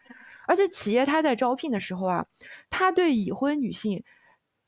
[0.46, 2.26] 而且企业它在招聘的时候啊，
[2.70, 4.04] 它对已婚女性，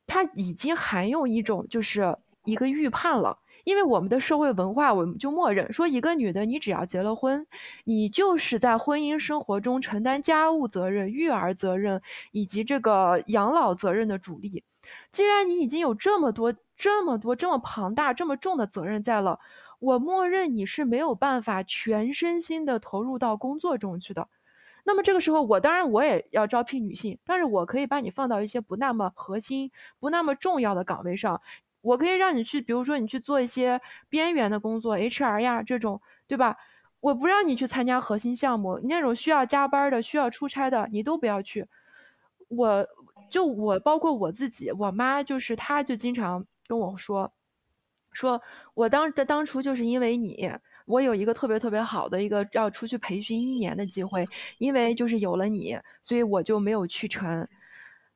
[0.07, 7.47] 它已经含有一种就是一个预判了，因为我们的社会文化，我们就默认说，一个女的，你只要结了婚，
[7.85, 12.01] 你就是在婚姻生活中承担家务责任、育儿责任
[12.33, 14.65] 以及这个养老责任的主力。
[15.13, 19.39] 既然你已经有这么多、这么多、这么庞大、这么重的责任在了。
[19.79, 24.29] 我默认你是没有办法全身心的投入到工作中去的，
[24.85, 31.41] 那么这个时候，我当然我也要招聘女性，但是我可以把你放到一些不那么核心、不那么重要的岗位上，
[31.81, 36.57] 我可以让你去，比如说你去做一些边缘的工作，HR 呀这种，对吧？
[37.01, 41.69] 我不让你去参加核心项目，那种需要加班的、需要出差的，你都不要去。
[42.49, 42.87] 我
[43.31, 47.33] 就我包括我自己，我妈就是她就经常跟我说。
[48.19, 48.43] 说，
[48.75, 50.51] 我当的当初就是因为你，
[50.87, 54.27] 我有一个特别特别好的一个要出去培训一年的机会，
[54.59, 57.47] 因为就是有了你，所以我就没有去成。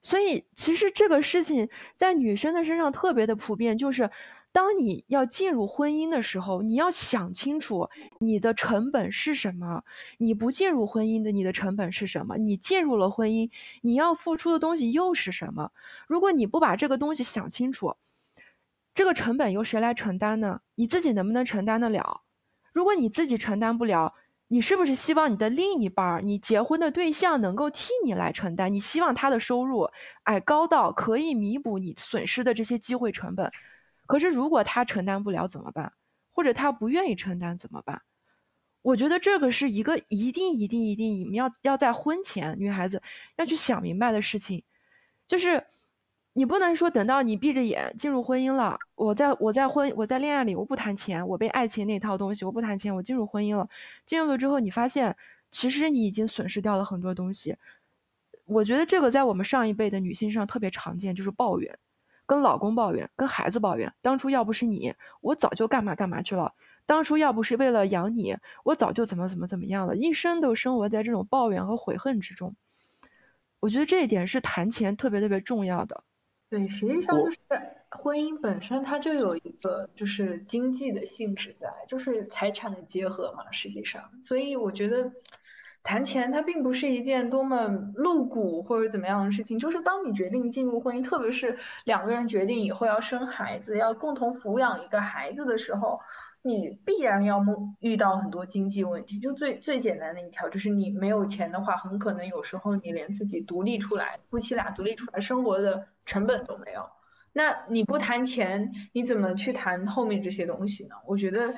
[0.00, 4.10] 所以其实这个事情在女生的身上特别的普遍，就是
[4.50, 7.88] 当你要进入婚姻的时候，你要想清楚
[8.18, 9.84] 你的成本是什么。
[10.18, 12.36] 你不进入婚姻的，你的成本是什么？
[12.38, 13.48] 你进入了婚姻，
[13.82, 15.70] 你要付出的东西又是什么？
[16.08, 17.94] 如果你不把这个东西想清楚，
[18.94, 20.60] 这个成本由谁来承担呢？
[20.74, 22.22] 你自己能不能承担得了？
[22.72, 24.14] 如果你自己承担不了，
[24.48, 28.72] 你是不是希望你的另一半儿，你结婚的对象能够替你来承担？
[28.72, 29.88] 你希望他的收入，
[30.24, 33.50] 哎，高到可以弥补你损失的这些机会成本。
[34.06, 35.92] 可是如果他承担不了怎么办？
[36.34, 38.02] 或者他不愿意承担怎么办？
[38.82, 43.00] 我觉得这个是一个一定一定一定你们要要在婚前女孩子
[43.36, 44.64] 要去想明白的事情，
[45.26, 45.64] 就是
[46.34, 53.68] 你不能说等到你闭着眼进入婚姻了，我在我在婚我在恋爱里我不谈钱，我被爱情那套东西我不谈钱，我进入婚姻了，
[54.06, 55.14] 进入了之后你发现
[55.50, 57.56] 其实你已经损失掉了很多东西。
[58.46, 61.78] 我觉得这个在我们上一辈的女性上特别常见，就是抱怨，
[62.24, 63.92] 跟老公抱怨，跟孩子抱怨。
[64.00, 66.52] 当初要不是你，我早就干嘛干嘛去了。
[66.86, 69.94] 当初要不是为了养你，我早就怎么怎么怎么样了。
[69.96, 72.56] 一生都生活在这种抱怨和悔恨之中。
[73.60, 76.02] 我觉得这一点是谈钱特别特别重要的。
[76.52, 77.38] 对，实际上就是
[77.88, 83.50] 婚姻本身它就有一个就是经济的性质在，就是财产的结合嘛。
[83.50, 85.12] 实际上，所以我觉得。
[85.84, 89.58] 谈钱，它并不是一件多么露骨或者怎么样的事情。
[89.58, 95.98] 就是当你决定进入婚姻，特别是两个人决定以后要生孩子，要共同抚养一个孩子的时候，
[96.42, 97.44] 你必然要
[97.80, 99.18] 遇到很多经济问题。
[99.18, 106.88] 就最最简单的一条，就是你没有钱的话，很可能有时候你连自己独立出来，夫妻俩独立出来生活的成本都没有。
[107.32, 110.96] 那你不谈钱，你怎么去谈后面这些东西呢？
[111.06, 111.54] 我觉得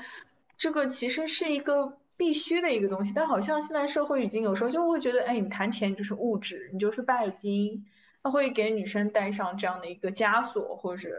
[0.57, 1.99] 这个其实是一个。
[2.17, 7.85] 必须的一个东西，但好像现在社会已经有时候就会觉得，哎，你谈钱就是物质，你就是拜金，
[8.23, 11.11] 它会给女生带上这样的一个枷锁或者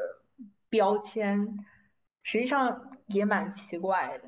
[0.69, 1.60] 标签，
[2.25, 4.23] 实际上也蛮奇怪的。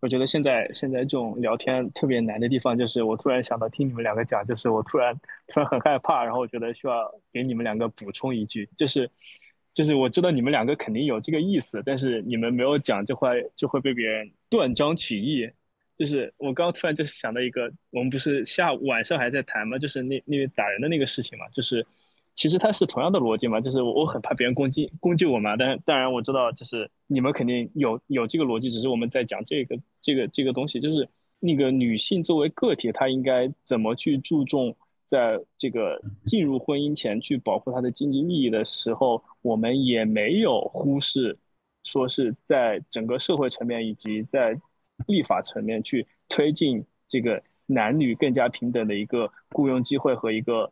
[0.00, 9.10] 我觉得现在现在这种聊天特别难的地方，就是我突然想到听你们两个讲，就是我突然突然很害怕，然后我觉得需要给你们两个补充一句，就是
[9.74, 15.50] 就是我知道你们两个肯定有这个意思，但是你们没有讲，就会就会被别人断章取义。
[15.96, 19.78] 就是我刚突然就想到一个，我们不是下午晚上还在谈吗？
[19.78, 21.48] 就是那那位打人的那个事情嘛。
[21.50, 21.86] 就是
[22.34, 23.60] 其实它是同样的逻辑嘛。
[23.60, 25.56] 就是我很怕别人攻击攻击我嘛。
[25.56, 30.80] 但当然我知道，就是你们肯定有有这个逻辑，只是我们在讲这个这个这个东西。
[30.80, 31.08] 就是
[31.40, 41.38] 那个女性作为个体，她应该怎么去注重在这个进入婚姻前去保护她的经济利益的时候，我们也没有忽视，
[41.84, 44.60] 说是在整个社会层面以及在。
[45.08, 50.70] 立法层面去推进这个男女更加平等的一个雇佣机会和一个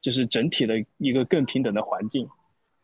[0.00, 2.28] 就是整体的一个更平等的环境，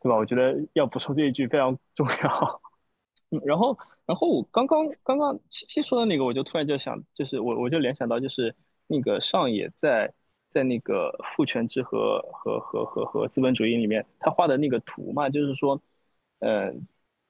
[0.00, 0.16] 对吧？
[0.16, 2.61] 我觉得要补充这一句非常重要。
[3.31, 8.55] 嗯，然后，然后我刚刚刚刚七七说的那个，我就突然就想，就是我我就联想到，就是
[8.87, 10.14] 那个上野在
[10.48, 15.81] 在那个父权制和和和和和资本主义里面，他画的那个图嘛，就是说，
[16.38, 16.72] 呃，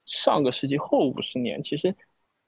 [0.05, 1.95] 上个世纪后五十年，其实。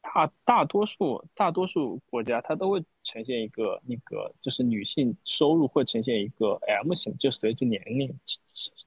[0.02, 8.18] 大大多数大多数国家，它都会呈现一个那个，就是女性收入会呈现一个 M 型，就随着年龄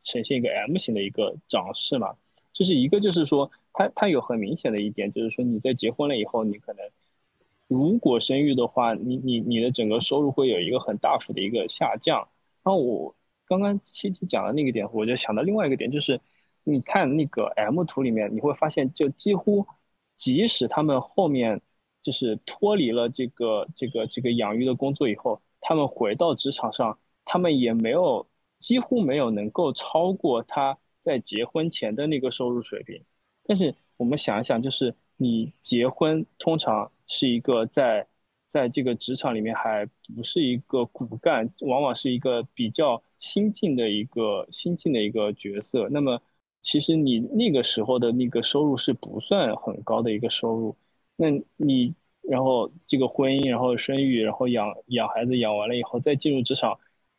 [0.02, 2.16] 呈现一个 M 型的一个涨势嘛。
[2.52, 6.90] 就是一个就是说，它它有很明显的一点，就是说你在结婚了以后，你可能
[7.68, 12.28] 如果生育的话，你你你的整个收入会有一个很大幅的一个下降。
[12.62, 13.14] 然后我
[13.46, 16.20] 刚刚七七讲的那个点，我就想到另外一个点，就是
[16.64, 19.66] 你看那个 M 图里面，你会发现就几乎。
[20.22, 21.60] 即使他们后面
[22.00, 28.28] 就是脱离了这个这个这个养育的工作以后，他们回到职场上，他们也没有
[28.60, 33.02] 几乎没有能够超过他在结婚前的那个收入水平。
[33.42, 38.06] 但是我们想一想，就是你结婚通常是一个在
[38.46, 45.88] 在这个职场里面还不是一个骨干，往往是一个比较新进的一个新进的一个角色。
[45.90, 46.22] 那么
[46.62, 50.76] 其实你那个时候的那个收入是不算很高的一个收入，
[51.16, 56.78] 那你然后这个婚姻，然后生育，然后养养孩子，养完了以后再进入职场，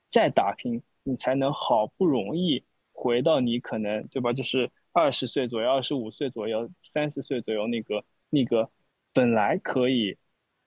[0.09, 4.31] 再打拼，你才能好不容易回到你可能对吧？
[4.31, 8.71] 就是二十岁左右、二十五岁左右、三十岁左右那个那个
[9.11, 10.17] 本来可以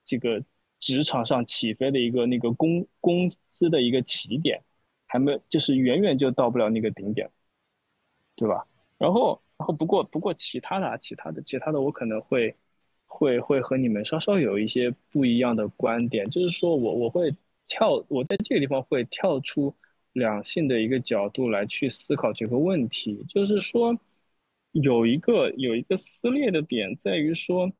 [0.05, 0.45] 这个
[0.79, 4.63] 职场上起飞的一个那个工工资的一个起点，
[5.07, 7.31] 还没就是远远就到不了那个顶点。
[8.37, 8.67] 对吧？
[8.99, 12.55] 然后，然后不过，不过其他的，啊其他的，其他的，我可能会，
[13.07, 16.31] 会，会和你们稍稍有一些不一样的观点。
[16.31, 17.35] 就是说我，我会
[17.67, 19.75] 跳，我在这个地方会跳出
[20.13, 23.25] 两性的一个角度来去思考这个问题。
[23.29, 23.99] 就是说，
[24.73, 27.73] 有一个有一个撕裂的点在于说，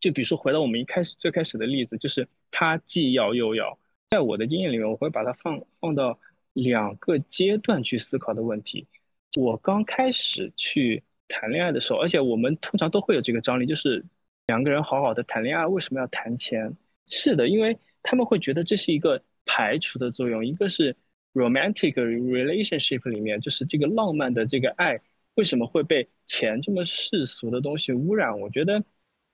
[0.00, 3.78] 就比如说回到我们一开始最开始的例子，就是他既要又要。
[4.10, 6.20] 在我的经验里面，我会把它放放到
[6.52, 8.86] 两个阶段去思考的问题。
[9.34, 14.04] 我刚开始去谈恋爱的时候，而且我们通常都会有这个张力，就是
[14.46, 16.76] 两个人好好的谈恋爱，为什么要谈钱？
[17.08, 20.46] 是的，因为他们会觉得这是一个排除的作用。
[20.46, 20.96] 一个是
[21.34, 25.00] romantic relationship 里面，就是这个浪漫的这个爱，
[25.34, 28.40] 为什么会被钱这么世俗的东西污染？
[28.40, 28.82] 我觉得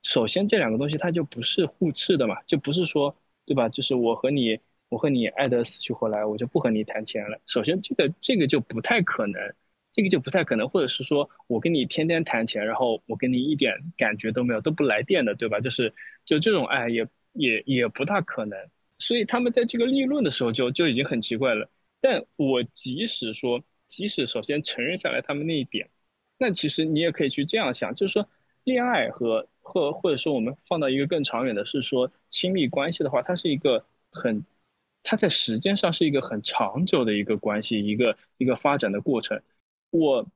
[0.02, 3.16] 首先这两个东西它就不是互斥的嘛，就不是说
[3.46, 3.68] 对吧？
[3.68, 7.40] 就是我和你，我和你爱得死去活来，我就不和你谈钱了。
[7.46, 9.54] 首先这个这个就不太可能，
[9.92, 15.60] 这个就不太可能，或者是说我跟你天天谈钱，然后我跟你一点感觉都没有，都不来电的，对吧？
[15.60, 15.92] 就是
[16.24, 18.58] 就这种爱也也也不大可能。
[18.98, 21.68] 所以他们在这个立论的时候就就已经很奇怪了。
[22.00, 25.90] 但我即使说，即使首先承认下来他们那一点，
[26.38, 28.28] 那其实你也可以去这样想，就是说，
[28.64, 34.44] 恋爱和或或者说我们放到一个更长远的，是说亲密关系的话，它是一个很，
[35.02, 39.42] 它在时间上是一个很长久的一个关系，一个一个发展的过程。
[39.92, 40.26] 我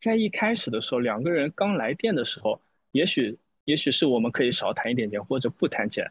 [0.00, 3.36] 在一开始的时候，两个人刚来电的时候，也许
[3.66, 6.10] 也许是我们可以少谈一点钱，或者不谈钱，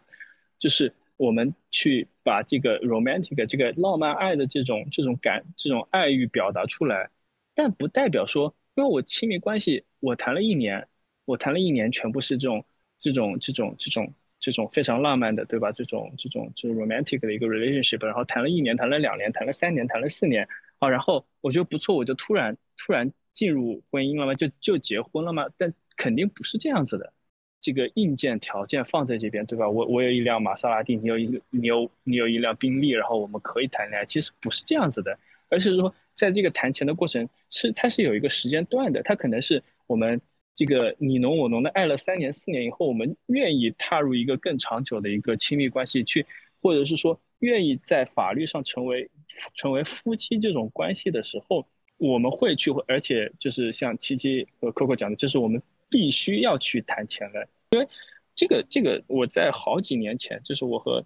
[0.60, 0.94] 就是。
[1.16, 7.12] 我们去把这个 romantic 这个浪漫爱的这种这种感这种爱欲表达出来，
[7.54, 10.88] 但不代表说，因为我亲密关系我谈了一年，
[11.26, 12.66] 我谈了一年全部是这种
[13.00, 15.72] 这种这种这种这种非常浪漫的，对吧？
[15.72, 20.50] 这种这种就是 romantic 的一个 relationship，然后谈了一年，谈了两年，谈了三年，谈了四年，
[20.80, 24.36] 啊，然后我觉得不错，我就突然突然进入婚姻了吗？
[24.36, 25.48] 就就结婚了吗？
[25.58, 27.14] 但肯定不是这样子的。
[27.62, 29.70] 这个硬件条件放在这边，对吧？
[29.70, 34.06] 我我有一辆玛莎拉蒂，你有一你有你有一辆宾利，然后我们可以谈恋爱。
[34.06, 35.18] 其实不是这样子的，
[35.48, 40.20] 而是说在这个谈钱的过程是它是有一个时间段的，它可能是我们
[40.56, 46.26] 这个你侬我侬的爱了三年四年以后，我们愿意踏入一个更长久的一个亲密关系去，
[46.62, 49.10] 或者是说愿意在法律上成为
[49.54, 51.68] 成为夫妻这种关系的时候，
[51.98, 55.62] 我们会去，而且就是像七七和 Coco 讲的，就是我们。
[55.90, 57.88] 必须要去谈钱的，因为
[58.34, 61.06] 这个这个我在好几年前，就是我和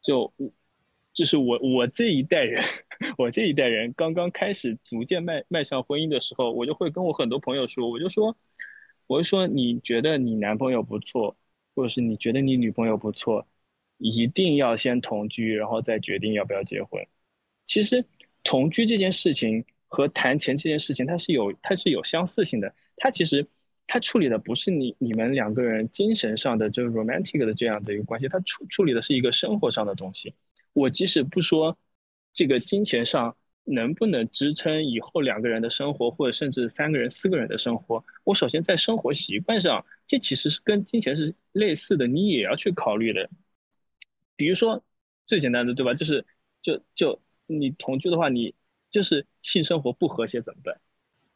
[0.00, 0.32] 就
[1.12, 2.64] 就是我我这一代人，
[3.18, 8.34] 我这一代人刚刚开始逐渐迈迈向婚姻的时候，我就会跟我很多朋友说，我就说，
[9.06, 11.36] 我就说你觉得你男朋友不错，
[11.74, 13.46] 或者是你觉得你女朋友不错，
[13.98, 17.06] 一定要先同居，然后再决定要不要结婚。
[17.66, 18.04] 其实
[18.42, 23.46] 同居这件事情和谈钱这件事情，它是有它是有相似性的，它其实。
[23.86, 30.32] 它处理的不是你你们两个人精神上的这个 romantic 的这样的一个关系，它处处理的是一个生活上的东西。
[30.72, 31.76] 我即使不说
[32.32, 43.28] 这个金钱上能不能支撑以后两个人的生活，或者甚至三个人、四个人的生活，我首先在生活习惯上，这其实是跟金钱是类似的，你也要去考虑的。
[44.34, 44.82] 比如说
[45.26, 45.92] 最简单的，对吧？
[45.92, 46.24] 就是
[46.62, 48.54] 就就你同居的话，你
[48.90, 50.80] 就是性生活不和谐怎么办？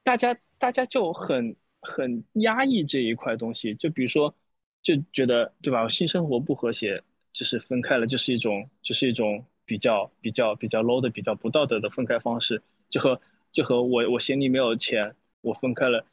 [0.02, 1.56] 大家大家就很。
[1.80, 4.34] 很压抑这一块东西，就比如说，
[4.82, 5.88] 就觉得对吧？
[5.88, 12.64] 性生活不和谐，就是分开了，就是一种，就是一种比较比较比较 low 的、比较不道德的分开方式。
[12.90, 13.20] 就和
[13.52, 16.04] 就和我我嫌你没有钱，我分开了，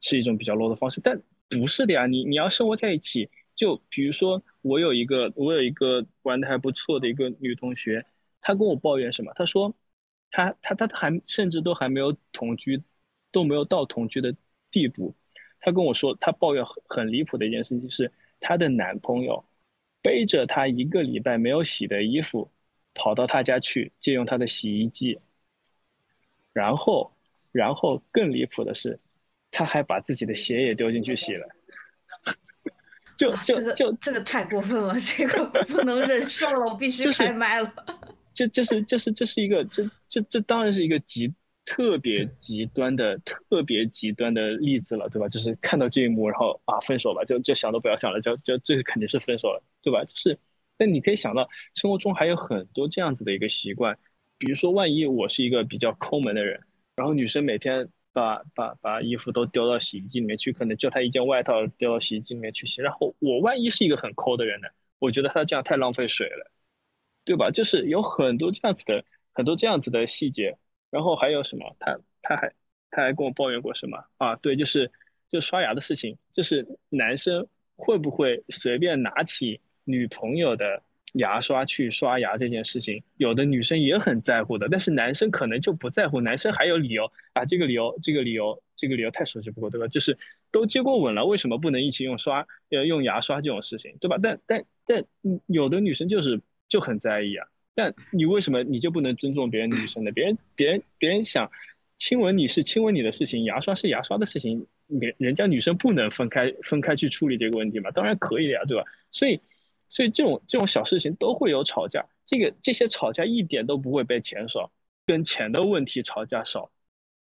[0.00, 1.00] 是一种比较 low 的方式。
[1.00, 8.04] 但不是的呀，你你要生活在一起，就比如说我有一个我有一个玩的还不错的一个女同学，
[8.42, 9.32] 她跟我抱怨什么？
[9.34, 9.74] 他说，
[10.30, 12.82] 他他他还甚至都还没有同居，
[13.30, 14.34] 都没有到同居的
[14.70, 15.14] 地步。
[15.60, 19.44] 他跟我说，他抱怨很很离谱的一件事情是，她的男朋友
[20.02, 22.50] 背着她一个礼拜没有洗的衣服，
[22.94, 25.20] 跑到她家去借用她的洗衣机，
[26.52, 27.14] 然后，
[27.52, 28.98] 然后更离谱的是，
[29.52, 31.46] 他还把自己的鞋也丢进去洗了，
[33.16, 37.72] 就就就这个太过分了，这个不能忍受了，我必须开麦了。
[38.34, 41.34] 这这是这是这是一个这这这当然是一个极。
[41.64, 45.28] 特别极端的、特别极端的例子了，对吧？
[45.28, 50.04] 就是看到这一幕，然后啊，分手吧，就就想都不要想了，就就这肯定是分手了，对吧？
[50.04, 50.40] 就是，
[50.76, 53.96] 那你可以想到，生活中还有很多这样子的一个习惯，
[54.38, 56.62] 比如说，万一我是一个比较抠门的人，
[56.96, 64.66] 然后女生每天把把把衣服都丢到洗衣机里面去，可能就她一件外套丢到洗衣机里面去洗，然后我万一是一个很抠的人呢？
[64.98, 66.50] 我觉得她这样太浪费水了，
[67.24, 67.50] 对吧？
[67.50, 70.58] 就是有很多这样子的很多这样子的细节。
[70.90, 71.74] 然后还有什么？
[71.80, 72.52] 他他还
[72.90, 74.36] 他还跟我抱怨过什么啊？
[74.36, 74.92] 对，就是
[75.30, 80.82] 就刷牙的事情，就是男生会不会随便拿起女朋友的
[81.14, 86.20] 牙刷去刷牙这件事情，有的女生也很在乎的，但是男生可能就不在乎。
[86.20, 89.88] 男生还有理由啊，这个理由这个理由这个理由太熟悉不过，对吧？
[89.88, 90.18] 就是
[90.50, 94.18] 都接过吻了，为什么不能一起用刷呃用牙刷这种事情，对吧？
[94.22, 95.06] 但但但
[95.46, 96.42] 有的女生就是
[96.72, 97.46] 就很在意啊。
[97.74, 100.10] 但你为什么你就不能尊重别人女生呢？
[100.10, 101.50] 别人别人别人想
[101.98, 107.90] 亲吻你是亲吻你的事情，牙刷是牙刷的事情，人人家女生不能分开分开去处理这个问题嘛？
[107.90, 108.84] 当然可以的呀，对吧？
[109.10, 109.40] 所以
[109.88, 114.72] 所以这种这种小事情都会有吵架，这个这些吵架一点都不会被钱少，
[115.06, 116.70] 跟钱的问题吵架少，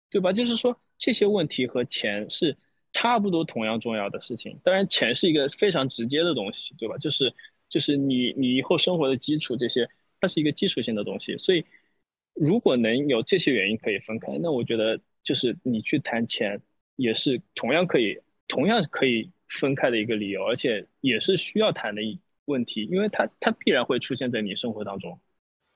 [0.09, 0.33] 对吧？
[0.33, 2.57] 就是说这些问题和钱是
[2.93, 4.59] 差不多同样重要的事情。
[4.63, 6.97] 当然，钱是一个非常直接的东西，对吧？
[6.97, 7.33] 就是
[7.69, 9.89] 就是你你以后生活的基础这些，
[10.19, 11.37] 它是一个基础性的东西。
[11.37, 11.65] 所以，
[12.33, 16.61] 如果能有这些原因可以分开，那我觉得就是你去谈钱
[16.95, 25.19] 也是同样可以同样可以分开的一个理由，而且也是需要谈的一问题，因为它它必然会出现在你生活当中。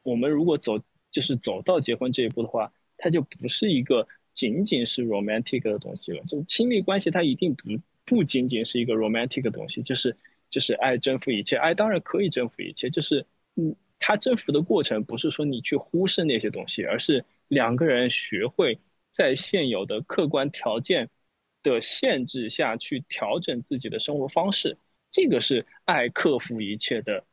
[0.03, 0.81] 我们如果走
[1.11, 4.07] 就是走到结婚这一步的话，它就不是一个。
[4.33, 7.67] 仅仅是 romantic 的东西了，就亲密关系，它一定不
[8.05, 10.15] 不仅仅是一个 romantic 的东西，就是
[10.51, 13.25] 就是爱征服一切，爱当然可以征服一切，就是
[13.55, 18.79] 嗯，它征服的过程不是说你去忽视那些东西，而是两个人学会
[19.11, 21.09] 在现有的客观条件
[21.63, 24.77] 的限制下去调整自己的生活方式，
[25.09, 27.25] 这个是爱克服一切的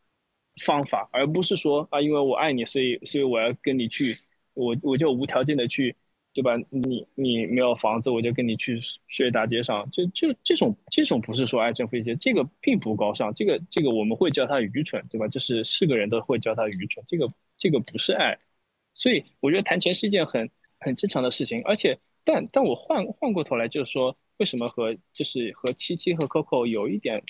[0.64, 4.18] 方法，而不是说啊，因为我爱你，所以所以我要跟你去，
[4.54, 5.96] 我我就无条件的去。
[6.38, 6.56] 对吧？
[6.70, 8.78] 你你没有房子，我就跟你去
[9.08, 15.26] 睡大街上，就就这种这种不是说爱征服一切，这个并不高尚，这个这个我们会叫他愚蠢，对吧？
[15.26, 18.38] 就是是个人都会叫他愚蠢，这个这个不是爱，
[18.94, 27.24] 所以我觉得谈钱是一件很很正常的事情，而且但但我换换过头来就是说，为什么和就是和七七和 Coco 有一点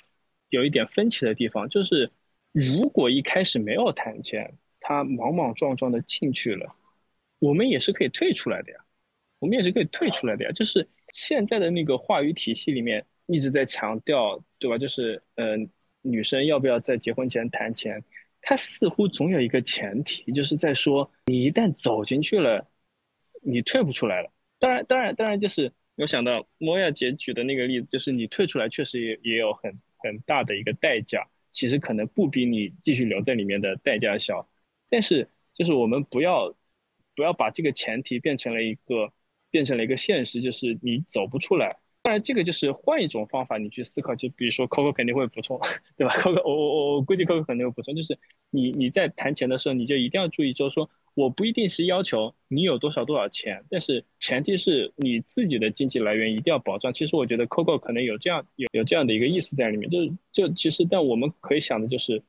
[0.51, 2.13] 有一点分歧的地方，就是
[2.53, 6.77] 如果一开始没有谈钱，他莽莽撞撞的进去了，
[7.39, 8.81] 我们也是可以退出来的呀。
[9.39, 14.78] 我们也是可以退出来的呀，就是现在的那个话语体系里面一直在强调，对吧？
[14.78, 15.70] 就是嗯，
[16.03, 18.03] 女生要不要在结婚前谈钱？
[18.41, 22.68] 它似乎总有一个前提，就是在说你一旦走进去了，
[23.43, 24.32] 你退不出来了。
[24.59, 34.49] 当然，当然，当然，就是我想到莫亚姐举的那个例子，就是你退出来确实也也有很很大的一个代价，其实可能不比你继续留在里面的代价小。
[34.91, 36.57] 但是，就是我们不要
[37.14, 39.12] 不要把这个前提变成了一个。
[39.51, 41.79] 变成了一个现实，就是你走不出来。
[42.01, 44.15] 当然，这个就是换一种方法，你去思考。
[44.15, 45.61] 就比如说，Coco 肯定会补充，
[45.97, 47.95] 对吧？Coco，我我我我估计 Coco 肯定会补充。
[47.95, 48.19] 就是
[48.51, 56.93] 你你在谈钱的时候，你就一定要注意，就是说，我不一定是要求你有多少多少钱，但是前提是你自己的经济来源一定要保障。
[56.95, 62.23] 其实我觉得 Coco 可能有这样有有这样的一个意思在里面，就是就其实，但我们可以想的就是，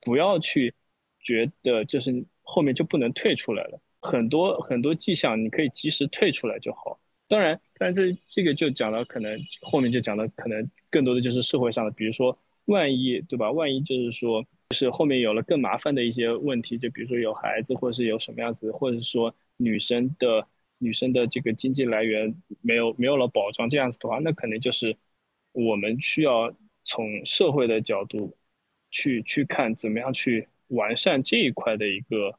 [0.00, 0.74] 不要去
[1.20, 3.80] 觉得就是后面就不能退出来了。
[4.00, 7.00] 很多很多迹象，你可以及时退出来就好。
[7.26, 13.50] 当然，但这这个就讲了，可能后面就讲的可能更多的就是社会上的，比如说万一对吧？
[13.50, 20.46] 万一就是说，是后面有了更麻烦的一些问题，就比如说有孩子，或者是有什么样子，或者是说女生的
[20.78, 24.96] 女生的这个经济来源没有没有了保障这样子的话，那可能就是
[25.52, 28.38] 我们需要从社会的角度
[28.90, 32.38] 去去看怎么样去完善这一块的一个。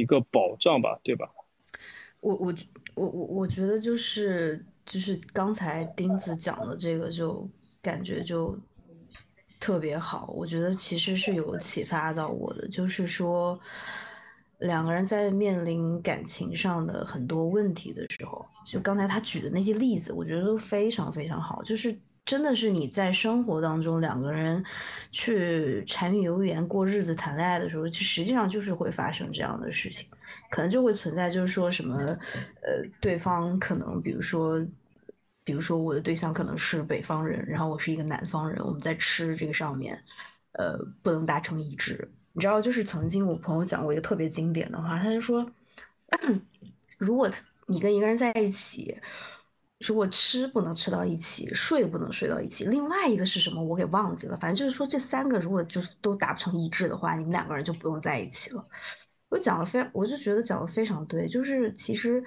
[0.00, 1.28] 一个保障吧，对吧？
[2.20, 2.54] 我我
[2.94, 7.48] 我我我觉得就是就是刚才钉子讲的这个，就
[7.80, 8.58] 感觉就
[9.58, 10.32] 特别好。
[10.34, 13.58] 我觉得其实是有启发到我的，就是说
[14.58, 21.62] 两个人在面临感情上的很多问题的时候，就刚才他举的那些例子，我觉得都非常非常好。
[21.62, 21.98] 就是
[22.30, 24.64] 真的是你在生活当中两个人
[25.10, 30.08] 去柴米油盐过日子、谈恋爱的时候，其实际上就是会发生这样的事情。
[30.48, 31.96] 可能就会存在，就是说什么，
[32.62, 34.64] 呃，对方可能，比如说，
[35.42, 40.00] 比如说我的对象可能是北方人，然后我是一个南方人，我们在吃这个上面，
[40.52, 42.08] 呃，不能达成一致。
[42.32, 45.44] 你知道，就是曾经我朋友讲过一个特别经典的话，他就说，
[46.96, 47.28] 如果
[47.66, 48.96] 你跟一个人在一起，
[49.86, 53.62] 如果吃不能吃到一起，睡不能睡到一起，另外一个是什么？
[53.64, 54.36] 我给忘记了。
[54.36, 58.64] 反正就是说，这三个如果就是都达不成一致的话，你们两个人就不用在一起了。
[59.30, 62.22] 我讲的非，我就觉得讲的非常对，就是其实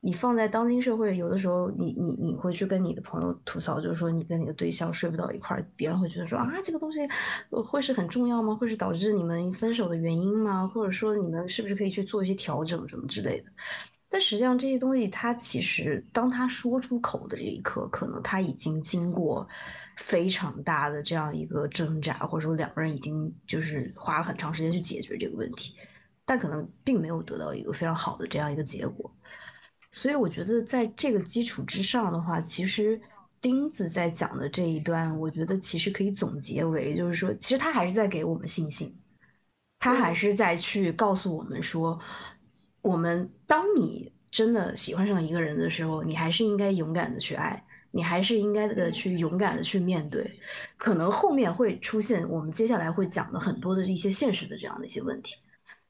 [0.00, 7.06] 你放在当今社会，有的时候你你你会去跟你的朋友吐槽，就是说你跟你的对象睡不到一块儿，别人会觉得说啊，这个东西
[7.50, 8.54] 会是很重要吗？
[8.54, 10.66] 会是导致你们分手的原因吗？
[10.66, 13.50] 或者说你们是不是可以去做一些调整什么之类的？
[14.14, 19.44] 但实际上这些东西，他其实当他说出口的这一刻，可能他已经经过
[19.96, 25.74] 非常大的这样一个挣扎，或者说两个人已经就是花了很长时间去解决这个问题。
[26.24, 29.12] 但可能并没有得到一个非常好的这样一个结果，
[29.90, 33.00] 所以我觉得在这个基础之上的话，其实
[33.40, 38.96] 钉子在讲的这一段，我觉得其实可以总结为，就是说，其实他还是在给我们信心，
[39.80, 41.98] 他还是在去告诉我们说，
[42.84, 50.30] 我们当你真的喜欢上一个人的时候，你还是应该勇敢的去爱，你还是应该的去勇敢的去面对，
[50.76, 55.34] 可能后面会出现我们接下来会讲的很多的一些现实的这样的一些问题。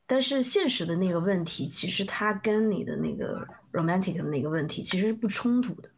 [0.07, 5.90] 但是现实的那个问题，其实它跟你的那个 romantic 的那个问题其实是不冲突的，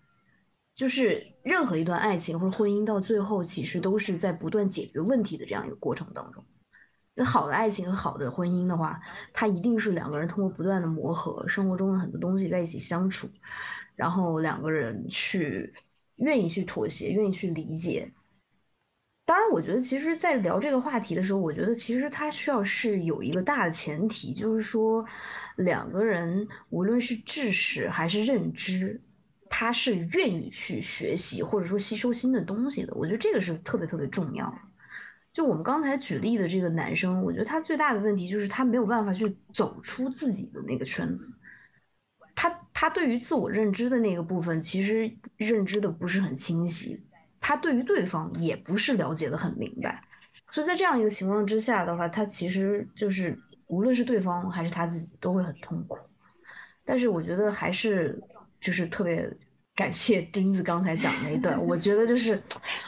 [0.74, 6.42] 就是任何一段爱情或者婚姻到最后，其实都是在不断解决问题的这样一个过程当中。
[7.18, 9.00] 那好的爱情和好的婚姻的话，
[9.32, 13.26] 它一定是两个人通过不断的磨合，生活中的很多东西在一起相处，
[13.94, 15.72] 然后两个人去
[16.16, 18.12] 愿意去妥协，愿意去理解。
[19.24, 25.04] 当然，我觉得其实，在聊这个话题的时候，我觉得其实它需要是有一个大的前提，就是说
[25.56, 29.00] 两个人无论是知识还是认知。
[29.48, 34.52] 他是愿意去学习或者说吸收新的东西的，我觉得这个是特别特别重要。
[35.36, 41.30] 就我们刚才举例的这个男生，我觉得他最大的问题就是他没有办法去走出自己的那个圈子，
[42.34, 47.04] 他他对于自我认知的那个部分其实认知的不是很清晰，
[47.38, 50.02] 他对于对方也不是了解的很明白，
[50.48, 55.98] 所以在这样一个情况之下的话，他其实就是无论是对方还是他自己都会很痛苦。
[56.82, 58.18] 但是我觉得还是。
[58.58, 59.30] 就是特别
[59.76, 62.32] 感谢钉子刚才讲那一段，我觉得就是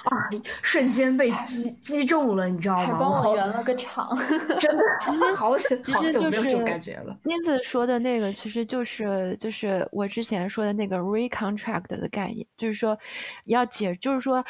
[0.05, 0.31] 啊，
[0.63, 2.87] 瞬间被击击中了，你知道吗？
[2.87, 4.19] 还帮我圆了个场，
[4.59, 4.83] 真的，
[5.37, 7.15] 好久好久没有这种感觉了。
[7.25, 12.99] 钉子说的那个，其实就是就是我之前说的那个 recontract 的概念，就是说
[13.45, 14.43] 要解，就是说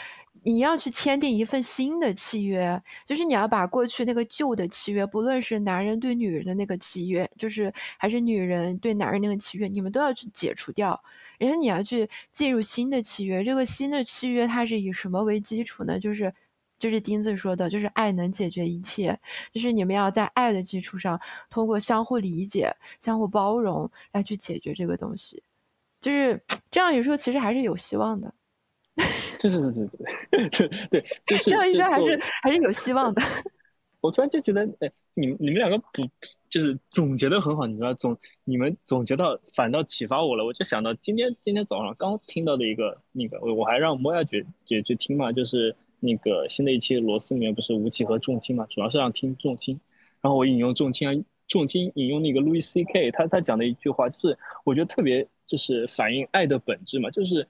[0.45, 11.03] 你要去签订一份新的契约，就是你要把过去那个旧的契约，不论是男人对女人的那个契约，就是还是女人对男人那个契约，你们都要去解除掉。
[11.39, 15.99] 然后你要去进入新的契约，这个新的契约它是以什么为基础呢？
[15.99, 16.33] 就是，
[16.79, 19.19] 就是钉子说的，就是爱能解决一切，
[19.53, 25.43] 就是你们要在爱的基础上，通过相互理解、相互包容来去解决这个东西，
[26.01, 28.35] 就是这样有时候，其实还是有希望的。
[29.41, 33.23] 对对对对对对对， 这样一说还是还是有希望的。
[34.01, 36.09] 我突然就觉得，哎，你们你们两个不
[36.49, 49.81] 就是总结的很好，你知道总你们总结到反倒启发我了，我就想到今天今天早上刚听到的一个那个，我我还让莫亚姐姐去听嘛，就是那个新的一期罗斯里面不是吴奇和重青嘛，主要是让听重青，
[50.21, 57.49] 然后我引用重青啊，重青引用那个路易 C K，他他讲的一句话，就是我觉得特别就是反映爱的本质嘛，就是。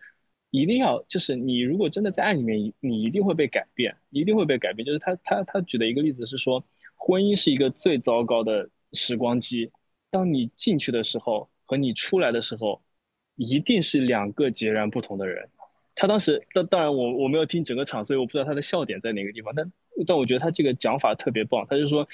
[0.51, 4.86] 一定要就是你如果真的在爱里面，你一定会被改变，一定会被改变。
[4.86, 6.64] 就是他他他举的一个例子是说，
[6.96, 9.70] 婚姻是一个最糟糕的时光机，
[10.11, 12.82] 当你进去的时候和你出来的时候，
[13.36, 15.51] 一定是两个截然不同的人。
[15.94, 19.53] 他当时，当当然我我没有听整个场，所以我不知道他的笑点在哪个地方。
[19.55, 19.72] 但
[20.07, 21.66] 但我觉得他这个讲法特别棒。
[21.68, 22.09] 他就说，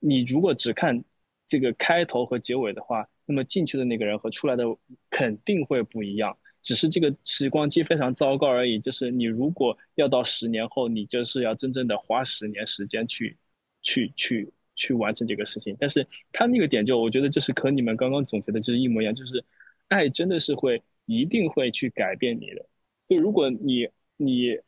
[0.00, 1.04] 你如果只看
[1.46, 4.64] 这个开头和结尾的话，那么进去的那个人和出来的
[5.08, 6.36] 肯定会不一样。
[6.62, 8.78] 只是这个时光机非常糟糕而已。
[8.80, 13.38] 就是你如果要到十年后，你就是要真正的花十年时间去，
[13.82, 15.76] 去去去完成这个事情。
[15.80, 19.14] 但是他那个点就，我觉得就是和你们刚刚总结的就是一模一样。
[19.14, 19.44] 就是
[19.88, 22.66] 爱真的是会一定会去改变你的。
[23.08, 24.58] 就如果你你，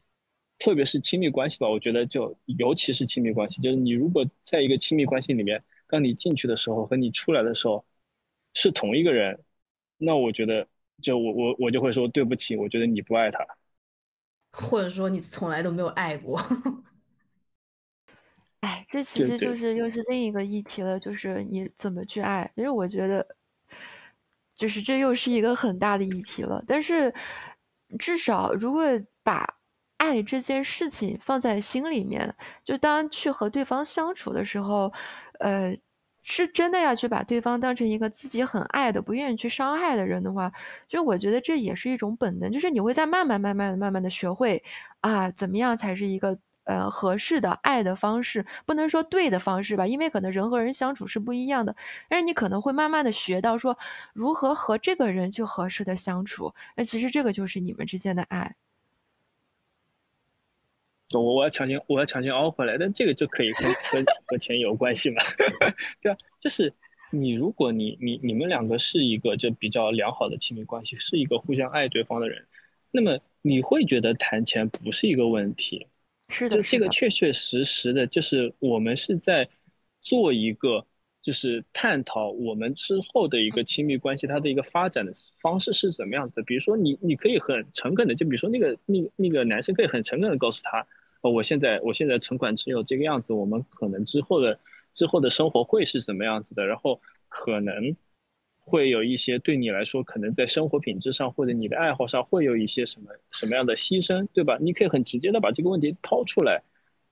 [0.59, 7.85] 特别是亲密关系吧，我觉得就尤其是亲密关系，就是你如果在一个亲密关系里面，当你进去的时候和你出来的时候
[8.55, 9.41] 是同一个人，
[9.99, 10.69] 那我觉得。
[11.01, 13.39] 就我我我就会说对不起，我觉得你不爱他，
[14.53, 16.41] 或者说你从来都没有爱过。
[18.61, 22.51] 哎，这其实就是又是另一个议题了，就是你怎么去爱。
[22.55, 23.27] 其实我觉得，
[24.55, 26.63] 就是这又是一个很大的议题了。
[26.67, 27.13] 但是
[27.99, 28.85] 至少如果
[29.23, 29.57] 把
[29.97, 32.35] 爱这件事情放在心里面，
[32.65, 34.93] 就当去和对方相处的时候，
[35.41, 35.77] 呃。
[36.23, 40.53] 是真的要去把对方当成一个自己很爱的、不愿意去伤害的人的话，
[40.89, 44.63] 就我觉得这也是一种本能，就是你会在慢慢、慢慢的、慢慢的学会
[45.01, 51.75] 啊，怎么样才是一个呃合适的爱的方式，不能说对的方式吧，因为可能人和人相处是不一样的，
[52.09, 53.77] 但是你可能会慢慢的学到说
[54.13, 58.55] 如何和这个人去合适的相处，那其实这个就是你们之间的爱。
[61.21, 65.17] 我我要强行我要强行凹回来，但这个就可以和和和钱有关系吗？
[66.01, 66.73] 对啊，就是
[67.11, 72.47] 你如果你你你们两个是一个就比较良好的亲密关系，是一个互相爱对方的人，
[72.91, 75.89] 那么你会觉得谈钱不是一个问题。
[76.29, 79.49] 是的，就这个确确实实的，就是我们是在
[80.01, 80.87] 做一个
[81.21, 86.43] 就是探讨我们之后的一个亲密关系它的一个发展的方式是怎么样子的。
[86.43, 90.87] 比如说你你可以很诚恳的，就比如说那个那那个男生可以很诚恳的告诉他。
[91.23, 94.61] 哦，我现在我现在存款只有这个样子，我们可能之后的
[94.93, 96.67] 之后的生活会是怎么样子的？
[96.67, 97.97] 然后可能
[98.59, 104.59] 会有一些对你来说，可能在生活品质上或者你的爱好上会有一些什么什么样的牺牲，对吧？
[104.61, 106.63] 你可以很直接的把这个问题抛出来，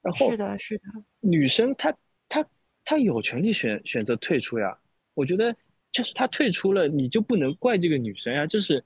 [0.03, 0.85] 然后是的，是的，
[1.21, 1.97] 女生她
[2.29, 2.47] 她
[2.85, 4.79] 她有权利选选择退出呀。
[5.15, 5.57] 我觉得
[5.93, 8.85] 就是她退出了，你就不能怪这个女生呀，就是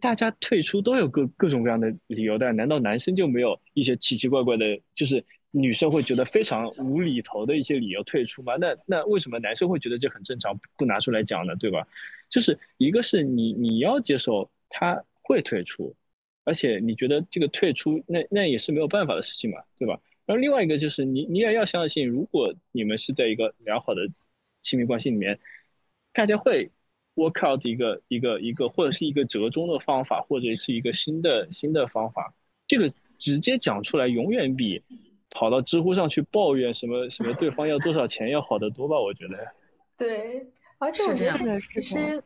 [0.00, 8.56] 大家退出都有各各种各样的理由的，难道男生就没有一些奇奇怪怪的，就是女生会觉得非常无厘头的一些理由退出吗？
[8.56, 11.54] 那那为什么男生会觉得这很正常，不拿出来讲呢？
[11.54, 11.86] 对吧？
[12.28, 15.94] 就是一个是你你要接受他会退出，
[16.44, 20.00] 而且你觉得这个退出那那也是没有办法的事情嘛，对吧？
[20.26, 24.08] 然后另外一个就是你你也要相信，如果你们是在一个良好的
[24.62, 25.38] 亲密关系里面，
[26.12, 26.70] 大家会。
[27.14, 32.34] Work out 一个一个一个，或者是一个折中的方法，或者是一个新的新的方法，
[32.66, 34.82] 这个直接讲出来，永远比
[35.30, 38.98] 跑到知乎上去抱怨什么什么对方要多少钱要好得多吧？
[38.98, 39.36] 我觉得。
[39.96, 40.46] 对，
[40.78, 42.22] 而且我觉得其实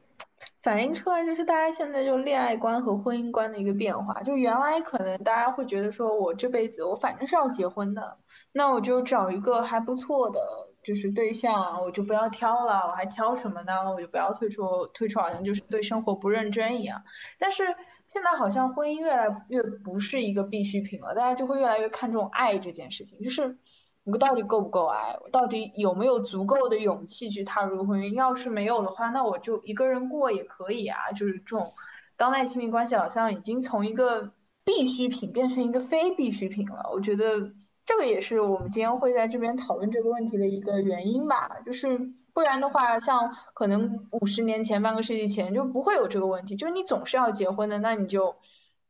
[0.62, 4.22] 反映出来就是大家现在就恋爱观和婚姻观的一个变化。
[4.22, 8.18] 就原来可能大家会觉得说，我这辈子我反正是要结婚的，
[8.53, 10.41] 那我就找一个还不错的。
[10.85, 13.91] 就是对象，我就不要挑了，我还挑什么呢？
[13.91, 17.03] 我就不要退出，退出好像就是对生活不认真一样。
[17.39, 17.64] 但是
[18.07, 23.57] 现在好像婚姻越来越不是一个必需品了，大家就会越来越看重爱这件事情，就是
[24.05, 28.12] 我到底够不够爱，我到底有没有足够的勇气去踏入婚姻？
[28.12, 31.12] 要是没有的话，那我就一个人过也可以啊。
[31.12, 31.72] 就是这种
[32.16, 34.32] 当代亲密关系好像已经从一个
[34.64, 37.53] 必需品变成一个非必需品了，我觉得。
[37.87, 41.99] 这个也是我们今天会在这边讨论这个问题的一个原因吧，就是
[42.32, 48.35] 不然的话，像可能五十年前、半个世纪前就不会有这个问题，就是你总是要结婚的，那你就，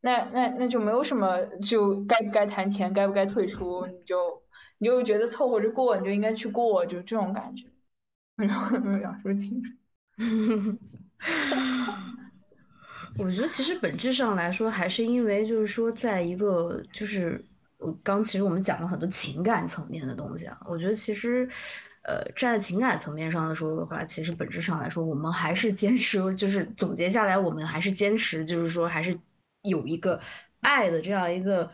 [0.00, 4.40] 那那那就没有什么，就该不该谈钱，该不该退出，你就
[4.78, 7.66] 你就觉得凑合着过，你就应该去过，就这种感觉。
[8.36, 9.72] 没有没有说清楚。
[13.18, 17.44] 我觉得其实本质上来说，还是因为就是说，在一个就是。
[18.02, 21.48] 刚其实我们讲了很多情感层面的东西啊，我觉得其实，
[22.02, 29.18] 呃，站在情感层面上的说的话，其实本质上来说，我们还是坚持，就是总结下来，我们还是坚持，就是说还是
[29.62, 30.20] 有一个
[30.60, 31.70] 爱的这样一个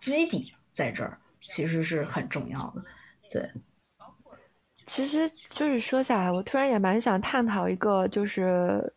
[0.00, 2.82] 基底在这儿，其实是很重要的。
[3.30, 3.50] 对，
[4.86, 8.92] 其实就是说下来，我突然也蛮想探讨一个就是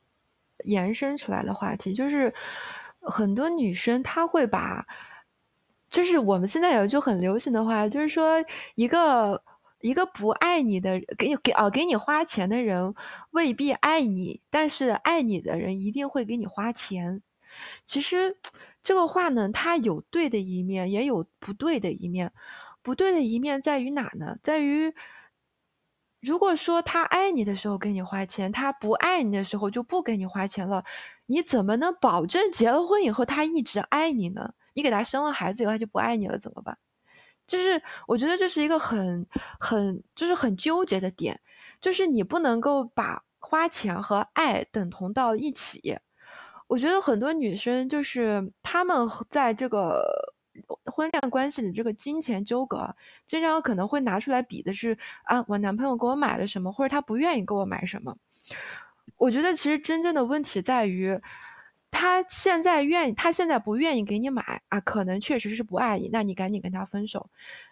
[0.65, 2.33] 延伸出来的话题，就是
[3.01, 4.85] 很多女生她会把。
[5.93, 9.43] 就是我们现在有一句很流行的话，就是说一个
[9.79, 12.95] 一个不爱你的给你给哦给你花钱的人
[13.29, 17.21] 未必爱你，但是爱你的人一定会给你花钱。
[17.85, 18.35] 其实
[18.81, 22.33] 这个话呢，它有对的一面，也有不对的一面。
[22.81, 24.37] 不对的一面在于哪呢？
[24.41, 24.93] 在于
[26.21, 30.83] 如果说他爱你的时候给你花钱，他不爱你的时候就不给你花钱了，
[31.27, 34.53] 你怎么能保证结了婚以后他一直爱你呢？
[34.73, 36.77] 你给他生了孩子以后，他就不爱你了，怎么办？
[37.45, 39.27] 就是我觉得这是一个很、
[39.59, 41.37] 很，就是很纠结的点，
[41.81, 45.99] 就是你不能够把花钱和爱等同到一起。
[46.67, 50.01] 我觉得很多女生就是她们在这个
[50.85, 52.95] 婚恋关系里，这个金钱纠葛，
[53.27, 58.15] 经常可能会拿出来比的是啊，我男朋友给我买了什么，或者他不愿意给我买什么。
[59.17, 61.19] 我觉得其实真正的问题在于。
[61.93, 67.29] 他现在愿意，他现在不愿意给你买啊，可能确实是不爱你，那你赶紧跟他分手。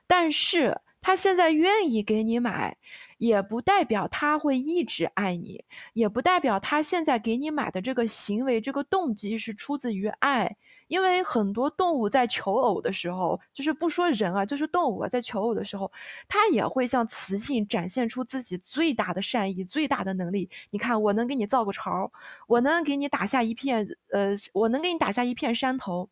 [0.07, 2.77] 但是他现在愿意给你买，
[3.17, 10.55] 也不代表他会一直爱你，也不代表他现在给你买的这个行为、这个动机是出自于爱。
[10.91, 15.89] 因为很多动物在求偶的时候，就是不说人啊，就是动物啊，在求偶的时候，
[16.27, 20.49] 它也会向雌性展现出自己最大的善意、最大的能力。
[20.69, 22.11] 你看，我能给你造个巢，
[22.45, 26.09] 我能给你打下一片，呃，我能给你打下一片山头。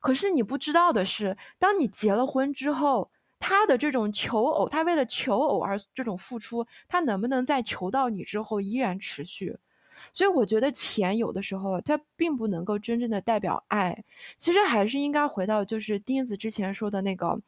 [0.00, 3.10] 可是你不知道的是，当你结了婚之后，
[3.40, 9.58] 他的这种求偶，他为了求偶而这种付出，他能不能在求到你之后依然持续？
[10.12, 14.04] 所以我觉得钱有的时候它并不能够真正的代表爱，
[14.36, 17.40] 其实还是应该回到就是钉子之前说的那个，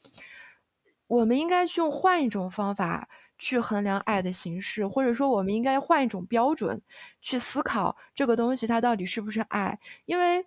[1.07, 6.80] 我们应该去用换一种方法去衡量爱的形式，或者说我们应该换一种标准
[7.20, 9.78] 去思考这个东西它到底是不是爱。
[10.07, 10.44] 因为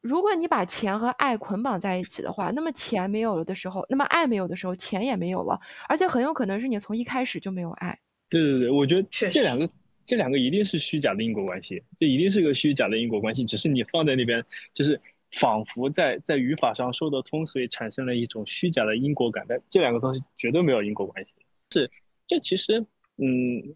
[0.00, 7.96] 如果你把钱和爱捆绑在一起的话，那么钱没有了的时候，那么爱没有的时候，钱也没有了，而且很有可能是你从一开始就没有爱。
[8.28, 9.68] 对对对，我觉得这两个。
[10.04, 15.00] 这两个一定是虚假的因果关系，这一定是个虚假的因果关系，只是你放在那边，就是
[15.32, 19.44] 仿佛在在语法上说得通，所以产生了一种虚假的因果感。
[19.48, 21.32] 但这两个东西绝对没有因果关系。
[21.70, 21.90] 是，
[22.26, 22.80] 这其实，
[23.16, 23.74] 嗯，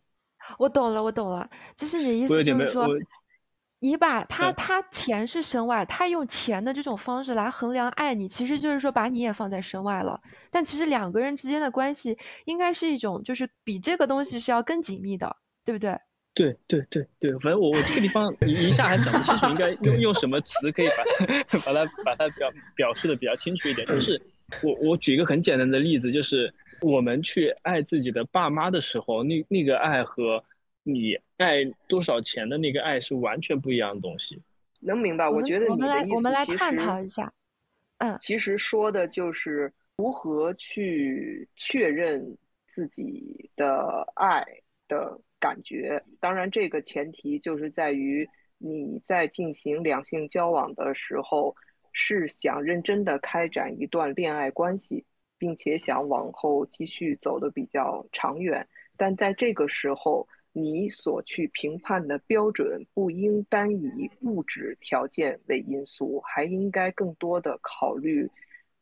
[0.59, 2.87] 我懂了，我懂了，就是你意思就是说，
[3.79, 10.21] 你把他他钱是身外，他用钱的这种方式来衡量爱你，其实就是说把你也放在身外了。
[10.51, 15.99] 但其实两个人之间的关系应该是一种，就是比这个东西是要更紧密的，对不对？
[16.37, 23.87] 对对对对，反正我我这个地方一一下还想不清楚，应该用用什么词可以把它 把它把它表表述的比较清楚一点。
[23.87, 24.21] 就是
[24.63, 30.45] 我我举一个很简单的例子，就是我们去爱自己的爸妈的时候，那那个爱和
[30.83, 34.39] 你爱多少钱的那个爱是完全不一样的东西。
[34.81, 35.27] 能明白？
[35.27, 37.33] 我觉得我们来你的意思我们来其探讨一下。
[37.97, 44.45] 嗯，其实说的就是如何去确认自己的爱
[44.87, 46.03] 的感觉。
[46.19, 48.29] 当然，这个前提就是在于
[48.59, 51.55] 你在进行两性交往的时候，
[51.93, 55.05] 是想认真的开展一段恋爱关系，
[55.39, 58.67] 并且想往后继续走的比较长远。
[58.97, 68.29] 但在这个时候，你所去评判的标准不应单以物质条件为因素，还应该更多的考虑，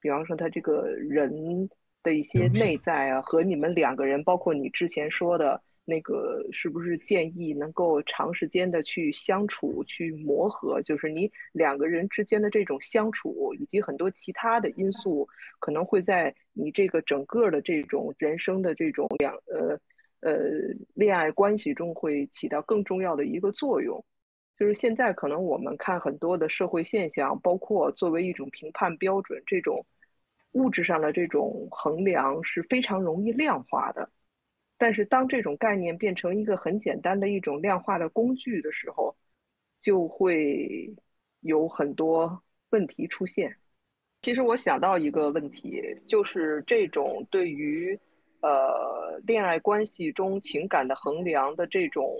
[0.01, 1.69] 比方说他这个人
[2.03, 15.29] 的一些内在啊，和你们两个人，包括你之前说的那个，是不是建议能够长时间的去相处、去磨合，就是你两个人之间的这种相处，以及很多其他的因素，
[15.61, 19.79] 可能会在你这个整个的这种人生的这种两呃。
[20.21, 20.41] 呃，
[20.95, 24.03] 恋爱关系中会起到更重要的一个作用，
[24.59, 29.85] 就是现在可能我们看很多的社会现象，包括作为一种评判标准，这种
[30.53, 34.09] 物质上的这种衡量是非常容易量化的。
[34.79, 39.17] 但是当这种概念变成一个很简单的一种量化的工具的时候，
[39.81, 40.95] 就会
[41.41, 43.57] 有很多问题出现。
[44.23, 47.99] 其实我想到一个问题，就是这种对于。
[48.41, 52.15] 呃，恋爱关系中情感的衡量的这种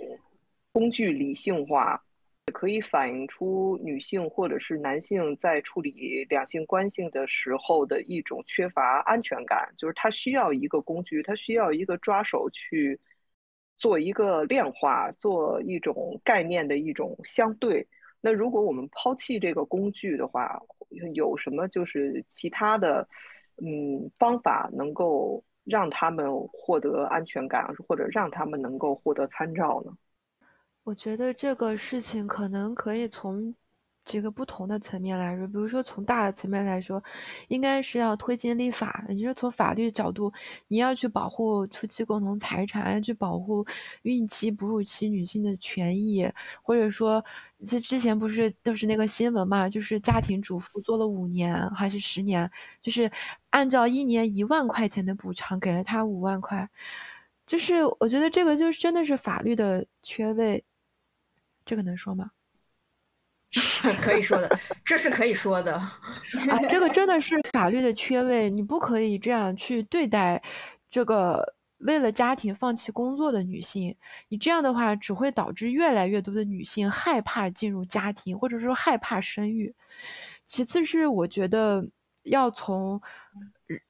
[0.71, 2.03] 工具理性化，
[2.47, 12.99] 也可以反映出女性或者是男性在处理两性关系的时候的一种缺乏安全感，就是他需要一个工具，他需要一个抓手去
[13.77, 17.87] 做一个量化，做一种概念的一种相对。
[18.21, 20.61] 那如果我们抛弃这个工具的话，
[21.15, 23.09] 有什么就是其他的
[23.57, 25.43] 嗯方法能够？
[25.67, 29.91] 让他们获得安全感，或者让他们能够获得参照呢？
[30.85, 33.55] 我觉得这个事情可能可以从
[34.03, 37.03] 几个不同的层面来说，比如说从大的层面来说，
[37.47, 40.31] 应该是要推进立法，也就是从法律角度，
[40.67, 43.65] 你要去保护夫妻共同财产，要去保护
[44.03, 46.31] 孕期、哺乳期女性的权益，
[46.61, 47.23] 或者说，
[47.65, 52.49] 这之前不是都是那个新闻嘛，就是家庭主妇做了五年还是十年，
[52.83, 53.11] 就是
[53.49, 56.69] 按照一年一万块钱的补偿给了她五万块，
[57.47, 60.63] 就是我觉得这个就是真的是法律的缺位，
[61.65, 62.31] 这个能说吗？
[64.01, 66.59] 可以说的，这是可以说的啊！
[66.67, 70.43] 这个真的是法律的缺位，你不可以这样去对待
[70.89, 73.95] 这个为了家庭放弃工作的女性。
[74.27, 79.73] 你这样的话，只会导致越来越多的女性害怕进入家庭，或者说害怕生育。
[80.45, 81.87] 其次是我觉得
[82.23, 83.01] 要从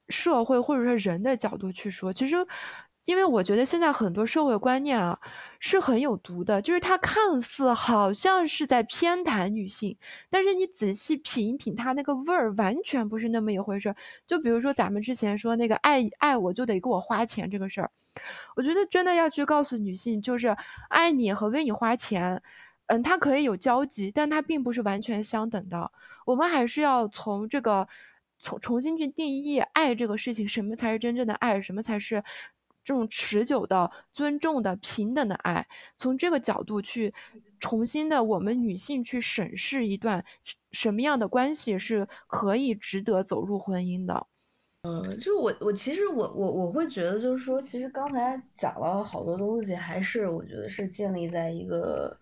[0.09, 2.35] 社会或者说人的角度去说，其实。
[3.05, 5.17] 因为我觉得现在很多社会观念啊
[5.59, 9.95] 是很有毒的，就是它看似好像是在偏袒女性，
[10.29, 13.95] 但是你仔细品一品它那个味儿，完全不是那么一回事儿。
[14.27, 17.91] 就比如说咱们之前说那个爱爱我就得给我花钱这个事儿，
[18.55, 20.55] 我觉得真的要去告诉女性，就是
[20.89, 22.41] 爱你和为你花钱，
[22.87, 25.91] 嗯，它可以有交集，但它并不是完全相等的。
[26.25, 27.87] 我们还是要从这个
[28.39, 32.23] 重重新去定义爱这个事情，什么才是真正的爱，什么才是。
[32.85, 35.67] 这种持久的、尊重的、平等的爱，
[35.97, 37.13] 从这个角度去
[37.59, 40.23] 重新的，我们女性去审视一段
[40.71, 44.27] 什么样的关系是可以值得走入婚姻的。
[44.83, 52.17] 嗯，就是我，我其实我我我会觉得，就是说，其实刚才讲了好多东西，还是我觉得是建立在一个。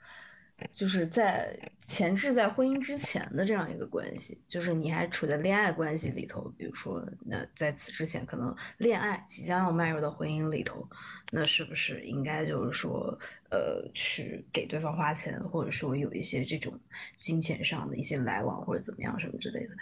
[0.72, 10.88] 就是在前置在婚姻之前的这样一个关系，就是你还处在恋爱关系里头，比如说，那在此之前可能恋爱即将要迈入到婚姻里头，
[11.32, 13.18] 那是不是应该就是说，
[13.50, 16.80] 呃，去给对方花钱，或者说有一些这种
[17.18, 19.76] 金钱上的一些来往或者怎么样什么之类的？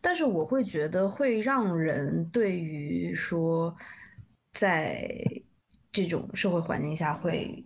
[0.00, 3.74] 但是我会觉得会让人对于说，
[4.52, 5.08] 在
[5.90, 7.64] 这种社会环境下会。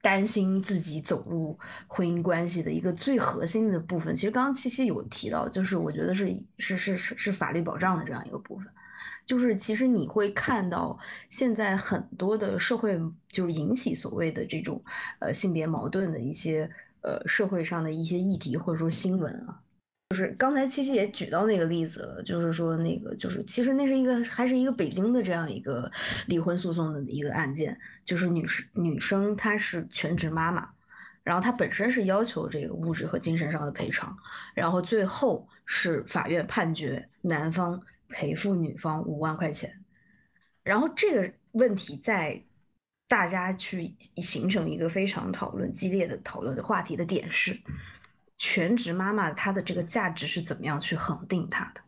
[0.00, 6.26] 担心自己走入婚姻关系的一个最核心的部分，其实刚刚七七有提到，就是我觉得是
[6.58, 8.72] 是是是是法律保障的这样一个部分，
[9.26, 10.96] 就是其实你会看到
[11.28, 14.80] 现在很多的社会就是引起所谓的这种
[15.18, 16.70] 呃性别矛盾的一些
[17.02, 19.60] 呃社会上的一些议题或者说新闻啊，
[20.10, 25.90] 就是刚才七七也举到那个例子了，就是说那个就是其实那是一个还是一个北京的这样一个
[26.26, 30.66] 离婚诉讼的一个案件，就是女士女生她是全职妈妈，
[31.22, 34.16] 然后她本身是要求这个物质和精神上的赔偿，
[34.54, 37.78] 然后最后是法院判决男方
[38.08, 39.70] 赔付女方五万块钱，
[40.62, 42.42] 然后这个问题在
[43.08, 47.54] 大家去形成一个非常讨论激烈的讨论的话题的点是。
[48.38, 51.80] 全职妈妈她的这个价值是怎么样去恒定她的？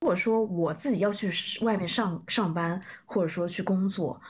[0.00, 1.32] 如果说我自己要去
[1.64, 4.20] 外面上上班，或者说去工作，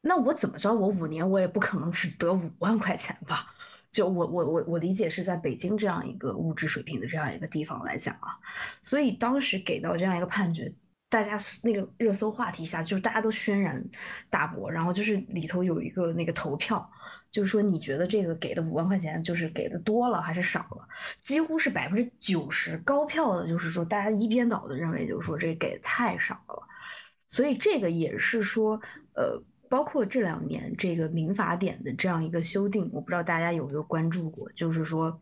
[0.00, 3.46] 那我怎么着，我五年我也不可能只得五万块钱吧？
[3.92, 8.36] 就我我我我理解是在北京这样一个物质水平的这样一个地方来讲啊，
[8.82, 10.70] 所以当时给到这样一个判决，
[11.08, 13.82] 大家那个热搜话题下，就是大家都轩然
[14.28, 16.90] 大波，然后就是里头有一个那个投票。
[17.34, 20.86] 就是说，你觉得这个给的五万块钱，就是给的多了还是少了？
[21.20, 26.62] 几乎是百分之九十高票的，就是说大家一边倒的认为，就是说这给的太少了。
[27.26, 28.80] 所以这个也是说，
[29.16, 35.20] 呃，包括这两年这个民法典的这样一个修订，我不知道大家有没有关注过，就是说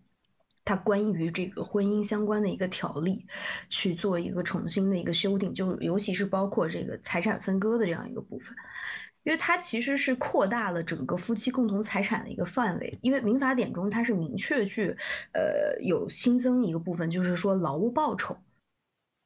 [0.66, 3.26] 它关于这个婚姻相关的一个条例
[3.70, 8.54] 去做一个重新的一个修订，就尤其是包括这个财产分割的这样一个部分。
[9.24, 14.96] 因为它其实是扩大了整个夫妻共同财产的一个范围，因为民法典中它是明确去，
[15.32, 18.36] 呃，有新增一个部分，就是说劳务报酬，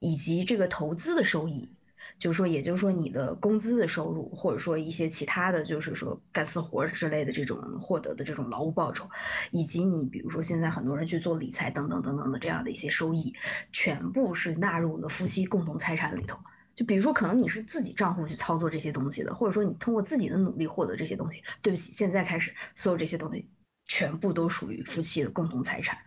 [0.01, 1.71] 以及这个投资的收益，
[2.19, 9.09] 就是说，也就是说你的工资的收入，或者说一些其他的就是说干私活之类的这种获得的这种劳务报酬，
[9.51, 13.35] 以及你比如说现在很多人去做理财等等等等的这样的一些收益，
[13.73, 16.39] 全部是纳入了夫妻共同财产里头。
[16.77, 21.43] 就比如说，可能你是自己账户去操作这些东西的，或者说你通过自己的努力获得这些东西。
[21.63, 23.49] 对不起，现在开始，所有这些东西
[23.87, 25.99] 全部都属于夫妻的共同财产。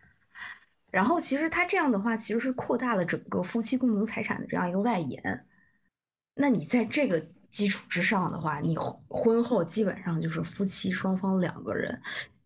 [0.92, 5.46] 然后，其实他这样的话，其实是扩大了整个夫妻共同财产的这样一个外延。
[6.36, 12.00] 那你在这个基础之上的话，你婚后基本上就是夫妻双方两个人。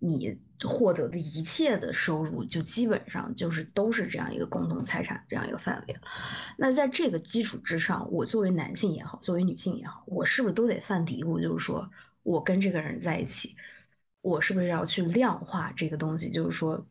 [0.05, 5.95] 你获得的一切的收入，就基本上就是都是这样一个共同财产这样一个范围。
[6.57, 11.41] 那在这个基础之上，我作为男性也好，作为女性也好，我是不是都得犯嘀咕？
[11.41, 11.89] 就是说
[12.21, 13.55] 我跟这个人在一起，
[14.19, 16.29] 我是不是要去量化这个东西？
[16.29, 16.85] 就是说，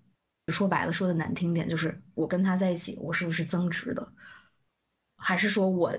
[0.49, 4.11] 说白了，说的难听点，就是我跟他在一起，我是不是增值的？
[5.17, 5.95] 还是说我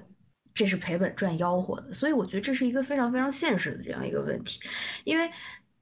[0.55, 1.93] 这是赔本赚吆喝的？
[1.93, 4.59] 所以我觉得这是一个非常非常现实的这样一个问题，
[5.03, 5.32] 因为。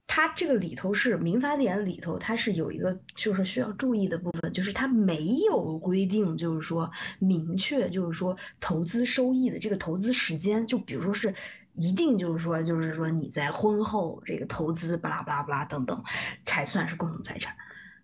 [0.06, 11.34] 它这个里头是民法典里头，它是有一个就是需要注意的部分，就是它没有规定，就是说明确，就是说投资收益的这个投资时间，就比如说是
[11.74, 16.04] 一定就是说，就是说你在婚后这个投资巴拉巴拉巴拉等等，
[16.44, 17.56] 才算是共同财产，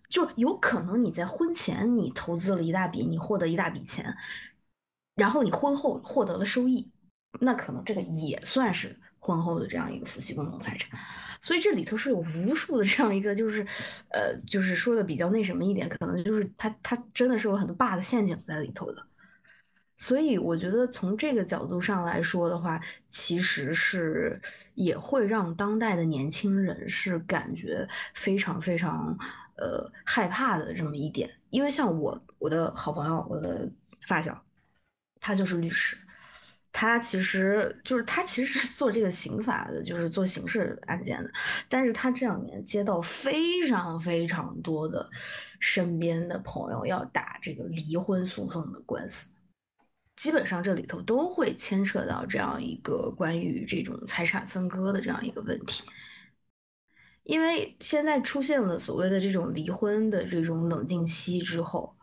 [0.09, 4.17] 就有可能你在婚前你投资了一大笔，你获得一大笔钱，
[5.13, 6.91] 然后你婚后获得了收益，
[7.39, 10.99] 那可能这个也算是婚后的这样一个夫妻共同财产。
[11.41, 13.65] 所以这里头是有无数的这样一个，就是，
[14.09, 19.05] 呃，就是说的比较那什么一点，可能就是它它真的是有很多 bug 陷阱在里头的。
[19.97, 24.41] 所以我觉得从这个角度上来说的话，其实是
[24.73, 29.17] 也会让当代的年轻人是感觉非常非常
[29.57, 31.29] 呃害怕的这么一点。
[31.49, 33.69] 因为像我我的好朋友，我的
[34.07, 34.41] 发小，
[35.19, 35.97] 他就是律师。
[36.71, 41.31] 他其实就是他其实是做这个刑法的，就是做刑事案件的。
[41.67, 45.09] 但是他这两年接到非常非常多的
[45.59, 49.27] 身边的朋友要打这个离婚诉讼的官司，
[50.15, 55.83] 基本上这里头都会牵扯到这样一个关于这种财产分割的这样一个问题。
[57.23, 61.95] 因为现在出现了所谓的这种离婚的这种冷静期之后。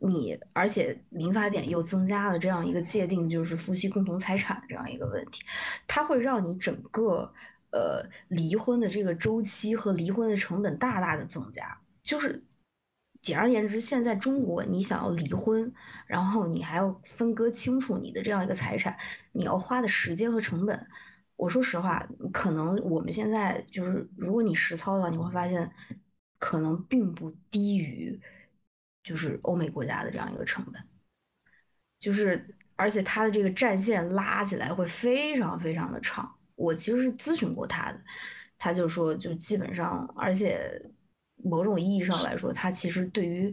[0.00, 5.42] 你而且民法典又增加了这样一个界定，就是夫妻共同财产这样一个问题，
[5.88, 7.32] 它会让你整个
[7.72, 11.76] 呃离婚的这个周期和离婚的成本大大的增加。
[12.02, 12.40] 就是
[13.20, 15.72] 简而言之，现在中国你想要离婚，
[16.06, 18.96] 然后你还要分割清楚你的这样一个财产，
[19.32, 20.86] 你要花的时间和成本，
[21.34, 25.68] 我说实话，可能我们现在就是如果你实操的话，你会发现
[26.38, 28.20] 可能并不低于。
[29.08, 30.74] 就是欧美国家的这样一个成本，
[31.98, 36.30] 就是而且它的这个战线拉起来会非常非常的长。
[36.56, 37.98] 我其实是咨询过他的，
[38.58, 40.82] 他就说就基本上，而且
[41.42, 43.50] 某种意义上来说，他其实对于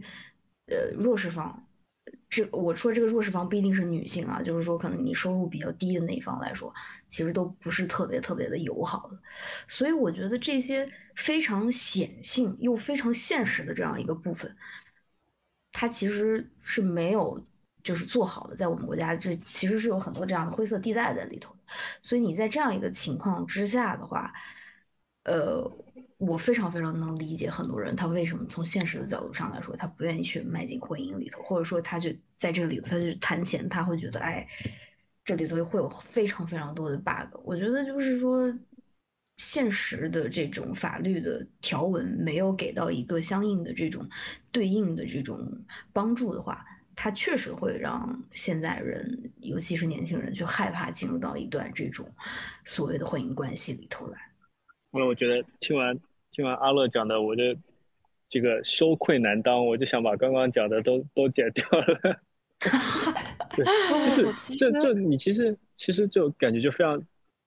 [0.66, 1.66] 呃弱势方，
[2.28, 6.70] 这我说这个弱势方不一定是女性啊，就是说可能你收入比较低的那一方来说，
[7.08, 9.18] 其实都不是特别特别的友好的。
[9.66, 14.54] 所以我觉得这些非常显性又非常现实的这样一个部分。
[15.78, 17.38] 它其实是没有
[17.82, 21.54] 就是做好的，在我们国家这其实是有很多这样的灰色地带在里头。
[22.00, 24.32] 所以你在这样一个情况之下的话，
[25.24, 25.70] 呃，
[26.16, 34.48] 我非常非常能理解很多人他为什么从现实的角度上来说，他不愿意去迈进婚姻里头，或者说他就在这个里头，他就谈钱，他会觉得哎，
[35.26, 37.38] 这里头会有非常非常多的 bug。
[37.44, 38.50] 我觉得就是说。
[39.36, 44.08] 现实的这种法律的条文没有给到一个相应的这种
[44.50, 45.38] 对应的这种
[45.92, 46.64] 帮助的话，
[46.94, 52.10] 它确实会让现在人，尤其是年轻人，去害怕进入到一段这种
[52.64, 54.18] 所谓的婚姻关系里头来。
[54.90, 55.98] 那我觉得听完
[56.32, 57.42] 听完阿乐讲的，我就
[58.30, 62.20] 这个羞愧难当，我就想把刚刚讲的都都剪掉了。
[63.54, 63.66] 对，
[64.06, 67.02] 就是这这你其实其实就感觉就非常。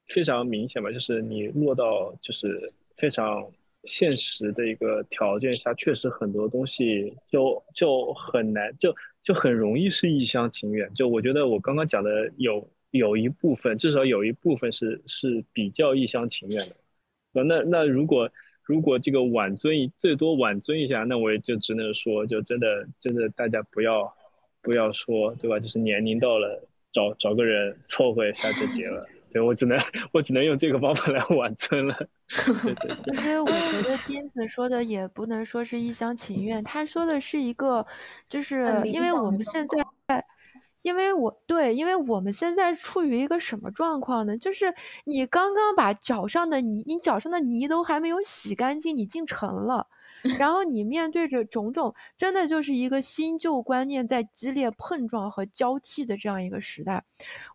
[0.09, 3.47] 非常明显吧，就是你落到就是非常
[3.83, 10.93] 现实的一个条件下，确实很多东西就就很难，就就很容易是一厢情愿。
[10.93, 17.43] 就我觉得我刚刚讲的有有一部分，至少有一部分是是比较一厢情愿的。
[17.43, 18.29] 那那如果
[18.63, 24.13] 如果这个挽尊最多挽尊一下，那我也就只能说，就真的真的大家不要
[24.61, 25.59] 不要说，对吧？
[25.59, 29.07] 就是年龄到了，找找个人凑合一下就结了。
[29.31, 29.79] 对我只能
[30.11, 31.95] 我只能用这个方法来挽尊了。
[32.29, 37.85] 其实我觉得钉子说的也不能说是一厢情愿，他说的是一个，
[38.27, 40.25] 就是因为我们现在，
[40.81, 44.37] 因为我对，因为我们现在处于一个什么状况呢？
[44.37, 44.73] 就是
[45.05, 49.87] 你刚刚把脚上的泥，你脚上的泥都还没有洗干净，你进城了。
[50.37, 57.03] 然后你面对着种种，真的就是一个新旧观念在激烈碰撞和交替的这样一个时代。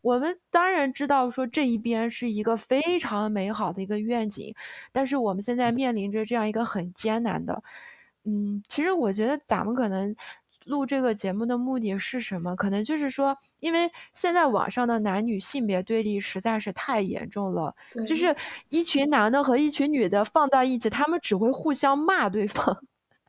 [0.02, 4.54] 我们当然知道说这一边是一个非常美好的一个愿景，
[4.92, 7.62] 但是我们现在面临着这样一个很艰难的，
[8.24, 10.14] 嗯，其实我觉得咱们可能。
[10.64, 12.56] 录这个节目的目的是什么？
[12.56, 17.74] 可能就是说，因为现在网上的男女性别对立实在是太严重了，
[18.06, 18.34] 就是
[18.68, 22.76] 一群男的和一群女的放在一起，他们只会互相骂对方。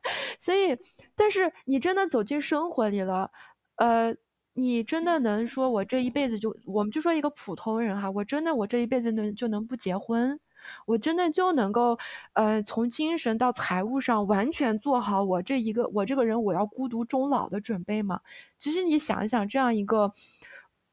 [0.38, 0.78] 所以，
[1.16, 3.30] 但是你真的走进生活里了，
[3.76, 4.14] 呃，
[4.54, 10.38] 你真的能说我这一辈子就，我们就说一个普通人哈，我真的我这一辈子能就能不结婚？
[10.86, 11.98] 我真的就能够，
[12.34, 18.20] 呃，从精神到财务上完全做好我这一个我这个人我要孤独终老的准备吗？
[18.58, 20.12] 其实你想一想，这样一个，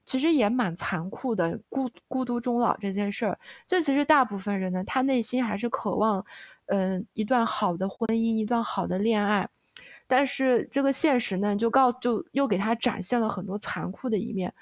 [0.05, 6.25] 其实也蛮残酷的，孤孤独终老这件事儿，这其实大部分人呢，他内心还是渴望，
[6.67, 9.49] 嗯，一段好的婚姻，一段好的恋爱，
[10.07, 14.53] 但是这个现实呢，就告就又给他展现了很多残酷的一面。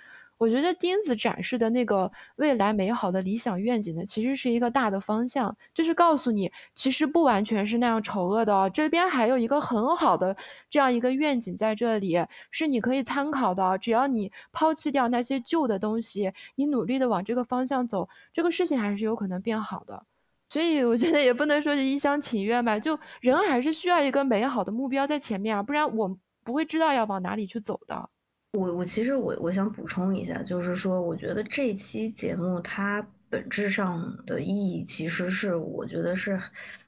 [0.42, 8.68] 我觉得钉子展示的那个未来美好的理想愿景呢，其实是一个大的方向，就是告诉你，其实不完全是那样丑恶的哦。
[8.74, 10.36] 这边还有一个很好的
[10.68, 13.78] 这样一个愿景在这里，是你可以参考的。
[13.78, 20.04] 只要你抛弃掉那些旧的东西，你努力的往这个方向走，这个事情还是有可能变好的。
[20.50, 28.10] 所以我觉得也不能说是一厢情愿吧，就人还是需要一个美好的目标在前面啊，不然我不会知道要往哪里去走的。
[28.54, 36.38] 我我其实我我想补充一下，就是说，我觉得这期节目它本质上的意义，其实是我觉得是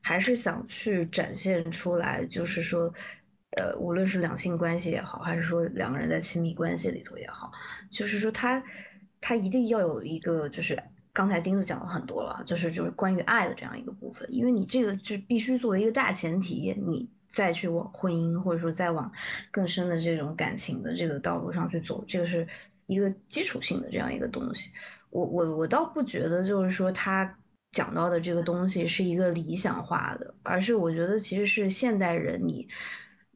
[0.01, 2.93] 还是想去展现出来，就是说，
[3.51, 7.49] 呃，无论是两性关系也好，还是说两个人在亲密关系里头也好，
[7.89, 8.61] 就是说他
[9.21, 10.77] 他一定要有一个，就是
[11.13, 17.09] 刚才钉子讲了很多了，就是就是关于爱的这样一个部分，因为你这个就必须作为一个大前提，你。
[17.33, 19.11] 再去往婚姻，或者说再往
[19.49, 22.47] 更深的这种感情的这个道路上去走，这个是
[22.85, 24.69] 一个基础性的这样一个东西。
[25.09, 27.35] 我我我倒不觉得，就是说他
[27.71, 32.67] 讲到的这个东西是一个理想化的，而是我觉得其实是现代人，你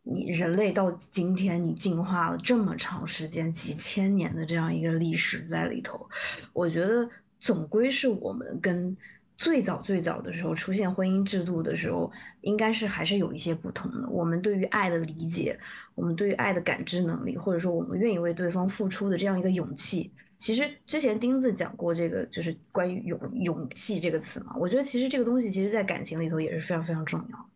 [0.04, 6.08] 你人类到今天，你进化了这么长时间，几千年的这样一个历史在里头，
[6.54, 7.10] 我觉得
[7.40, 8.96] 总归是我们跟。
[9.38, 12.12] 最早最早的时候出现婚姻制度的时候，
[12.42, 14.10] 应该是还是有一些不同的。
[14.10, 15.58] 我们对于爱的理解，
[15.94, 24.56] 我们对于爱的感知能力，或者说我们愿意为对方付出的这样一个勇气，其实之前钉子讲过这个，就是关于勇勇气这个词嘛。
[24.58, 27.50] 我觉得其实这个东西，其实在感情里头也是非常非常重要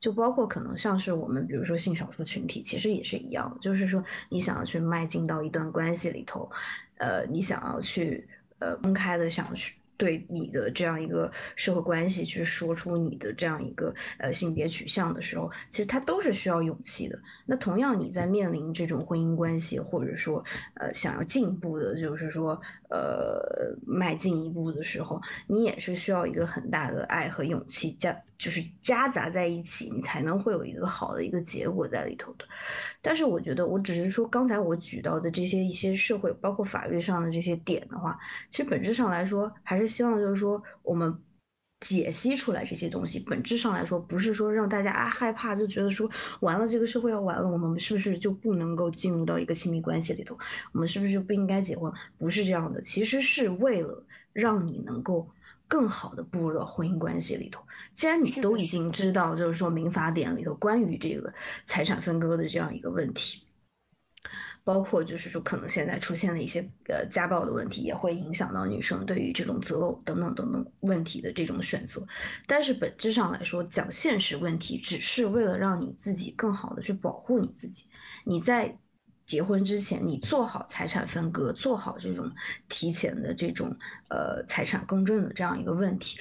[0.00, 6.50] 就包括可能像是我们，比如说性少数群体，其实也是一样，就是说你想要去迈进到一段关系里头，
[6.96, 8.26] 呃，你想要去
[8.60, 9.74] 呃公开的想去。
[9.98, 17.20] 对你的这样一个社会关系去说出你的这样一个呃性别取向的时候，其实它都是需要勇气的。
[17.50, 20.44] 那同样你在面临这种婚姻关系，或者说
[20.74, 22.60] 呃想要进一步的，就是说
[22.90, 32.44] 呃迈进一步的时候，你也是需要一个很大的爱和勇气加，就是夹杂在一起，你才能会有一个好的一个结果在里头的。
[33.00, 38.18] 但是我觉得，我只是说刚才我举到的这些一些社会，包括法律上的这些点的话，
[38.50, 41.18] 其实本质上来说，还是希望就是说我们。
[41.80, 46.10] 解析出来这些东西，本质上来说，不是说让大家啊害怕，就觉得说
[46.40, 50.36] 完了这个社会要完了，我们是不是就不能够进入到一个亲密关系里头？
[50.72, 51.92] 我们是不是就不应该结婚？
[52.18, 55.28] 不是这样的，其实是为了让你能够
[55.68, 57.62] 更好的步入到婚姻关系里头。
[57.94, 61.32] 既然你都已经知道，就是说民法典里头关于这个
[61.64, 63.42] 财产分割的这样一个问题。
[64.64, 72.06] 包括就是说，可能现在出现的一些呃家暴的问题，也会影响到女生对于这种择偶等等等等问题的这种选择。
[72.46, 77.86] 但是本质上来说，讲现实问题，只是为了让你自己更好的去保护你自己。
[78.24, 78.78] 你在
[79.24, 82.30] 结婚之前，你做好财产分割，做好这种
[82.68, 83.76] 提前的这种
[84.08, 86.18] 呃财产公证的这样一个问题。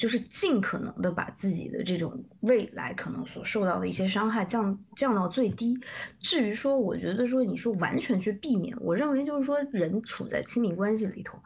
[0.00, 5.78] 就是尽可能的把自己的这种未来可能所受到的一些伤害降降到最低。
[6.18, 11.38] 至于说，我觉得说你说完全去避免，我认为就是说人处在亲密关系里头，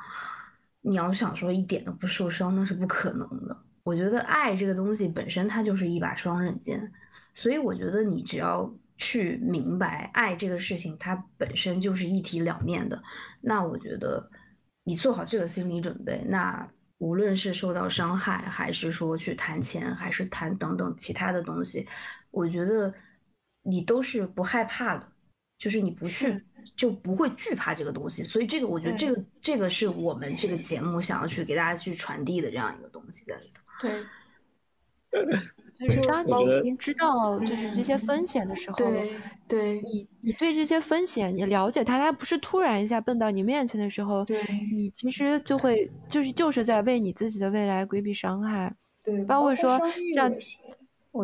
[0.82, 3.58] 你要想说一点都不受伤，那是不可能的。
[3.82, 6.92] 我觉得爱这个东西本身它就是一把双刃剑，
[7.34, 13.02] 所以我觉得你只要去明白爱这个事情它本身就是一体两面的，
[13.40, 14.30] 那我觉得
[14.84, 16.68] 你做好这个心理准备，那。
[16.98, 21.86] 无论是受到伤害，还是说去谈钱，还是谈等等其他的东西，
[22.30, 22.92] 我觉得
[23.62, 25.12] 你都是不害怕的，
[25.58, 26.44] 就是你不去
[26.76, 28.22] 就不会惧怕这个东西。
[28.22, 33.62] 所以这个，我觉得这个这个是我们这个节目想要去给大家去传递的这样一个东西在里头。
[33.80, 34.04] 对。
[35.78, 38.76] 就是当你已经知道就是这些风险的时候，
[39.46, 44.40] 对，你你对这些风险你了解它，它不是突然一下蹦到你面前的时候，对，
[44.72, 49.78] 你其实就会就是就是在为你自己的未来规避伤害，对，包括说
[50.14, 50.32] 像，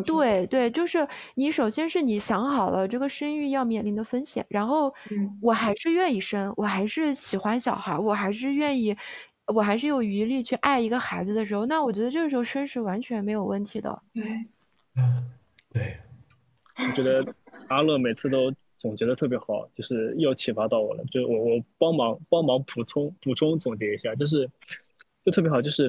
[0.05, 4.93] 对对，就是你首先是你想好了这个生育要面临的风险，然后
[5.41, 8.95] 我还是愿意生，我还是喜欢小孩，我还是愿意。
[9.47, 14.01] 我还是有余力去爱一个孩子的时候，那我觉得这个时候生是完全没有问题的。
[14.13, 14.23] 对，
[14.95, 15.31] 嗯，
[15.73, 15.97] 对。
[16.77, 17.35] 我觉得
[17.71, 21.03] 阿乐每次都总结的特别好，就是又启发到我了。
[21.05, 24.49] 就我我帮忙帮忙补充补充总结一下，就是
[25.25, 25.83] 就特别好，就是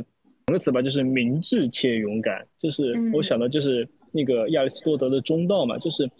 [0.46, 2.46] 两个词吧，就是明智且勇敢。
[2.58, 6.10] 就是我想到就是那个亚里士多德的中道嘛，就是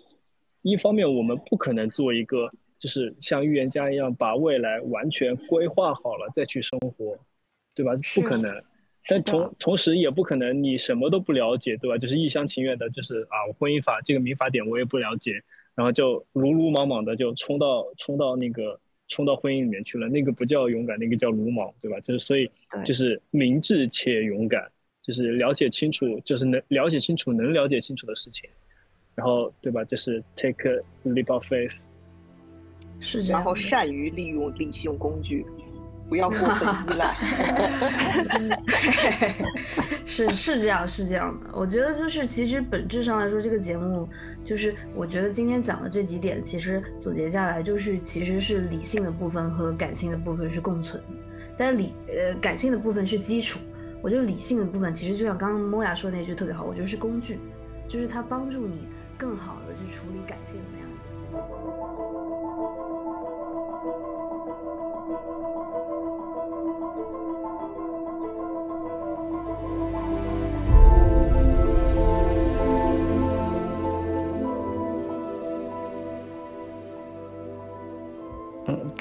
[0.62, 7.18] 一方面我们不可能做一个就是像预言家一样把未来完全规划好了再去生活。
[7.74, 7.92] 对吧？
[8.14, 8.62] 不可能，
[9.08, 11.98] 但同同时也不可能你什么都不了解，对吧？
[11.98, 15.42] 就是一厢情愿的，就是啊，我婚姻法这个民法典我也不了解，
[15.74, 21.98] 然后就鲁鲁莽莽的就冲到冲到那个冲到婚姻里面去了，那个不叫勇敢，那个叫鲁莽，对吧？
[22.00, 22.48] 就是所以
[22.84, 24.70] 就是明智且勇敢，
[25.02, 28.48] 就是了解清楚，就是能了解清楚能了解清楚的事情，
[29.16, 29.84] 然后对吧？
[29.84, 31.72] 就是 take a leap of faith，
[33.00, 35.44] 是这样，然后善于利用理性工具。
[36.12, 37.16] 不要过分依赖，
[40.04, 41.46] 是是这样是这样的。
[41.54, 44.06] 我觉得就是其实本质上来说，这个节目
[44.44, 51.02] 就是我觉得今天讲的这几点，其实总结下来就是其实是理性的部分和感性的部分是共存，
[51.56, 53.58] 但理呃感性的部分是基础。
[54.02, 57.40] 我觉得理性的部分其实就像刚刚莫雅说的那句特别好，我觉得是工具，
[57.88, 58.86] 就是它帮助你
[59.16, 60.90] 更好的去处理感性的那样。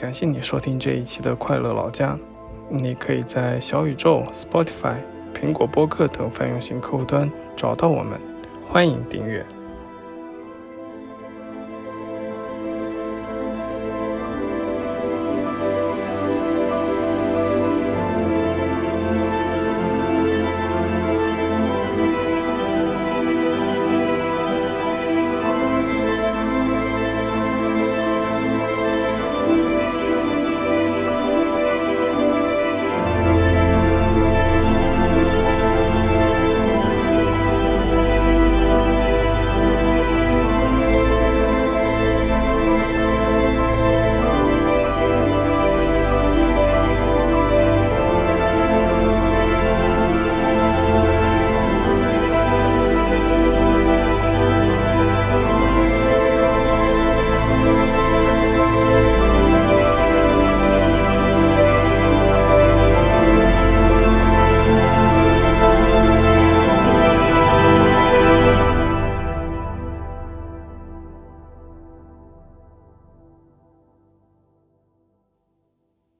[0.02, 2.14] 感谢你收听这一期的《快乐老家》，
[2.72, 4.95] 你可以在小宇宙、Spotify、
[5.32, 8.19] 苹果播客等泛用型客户端找到我们，
[8.68, 9.45] 欢迎订阅。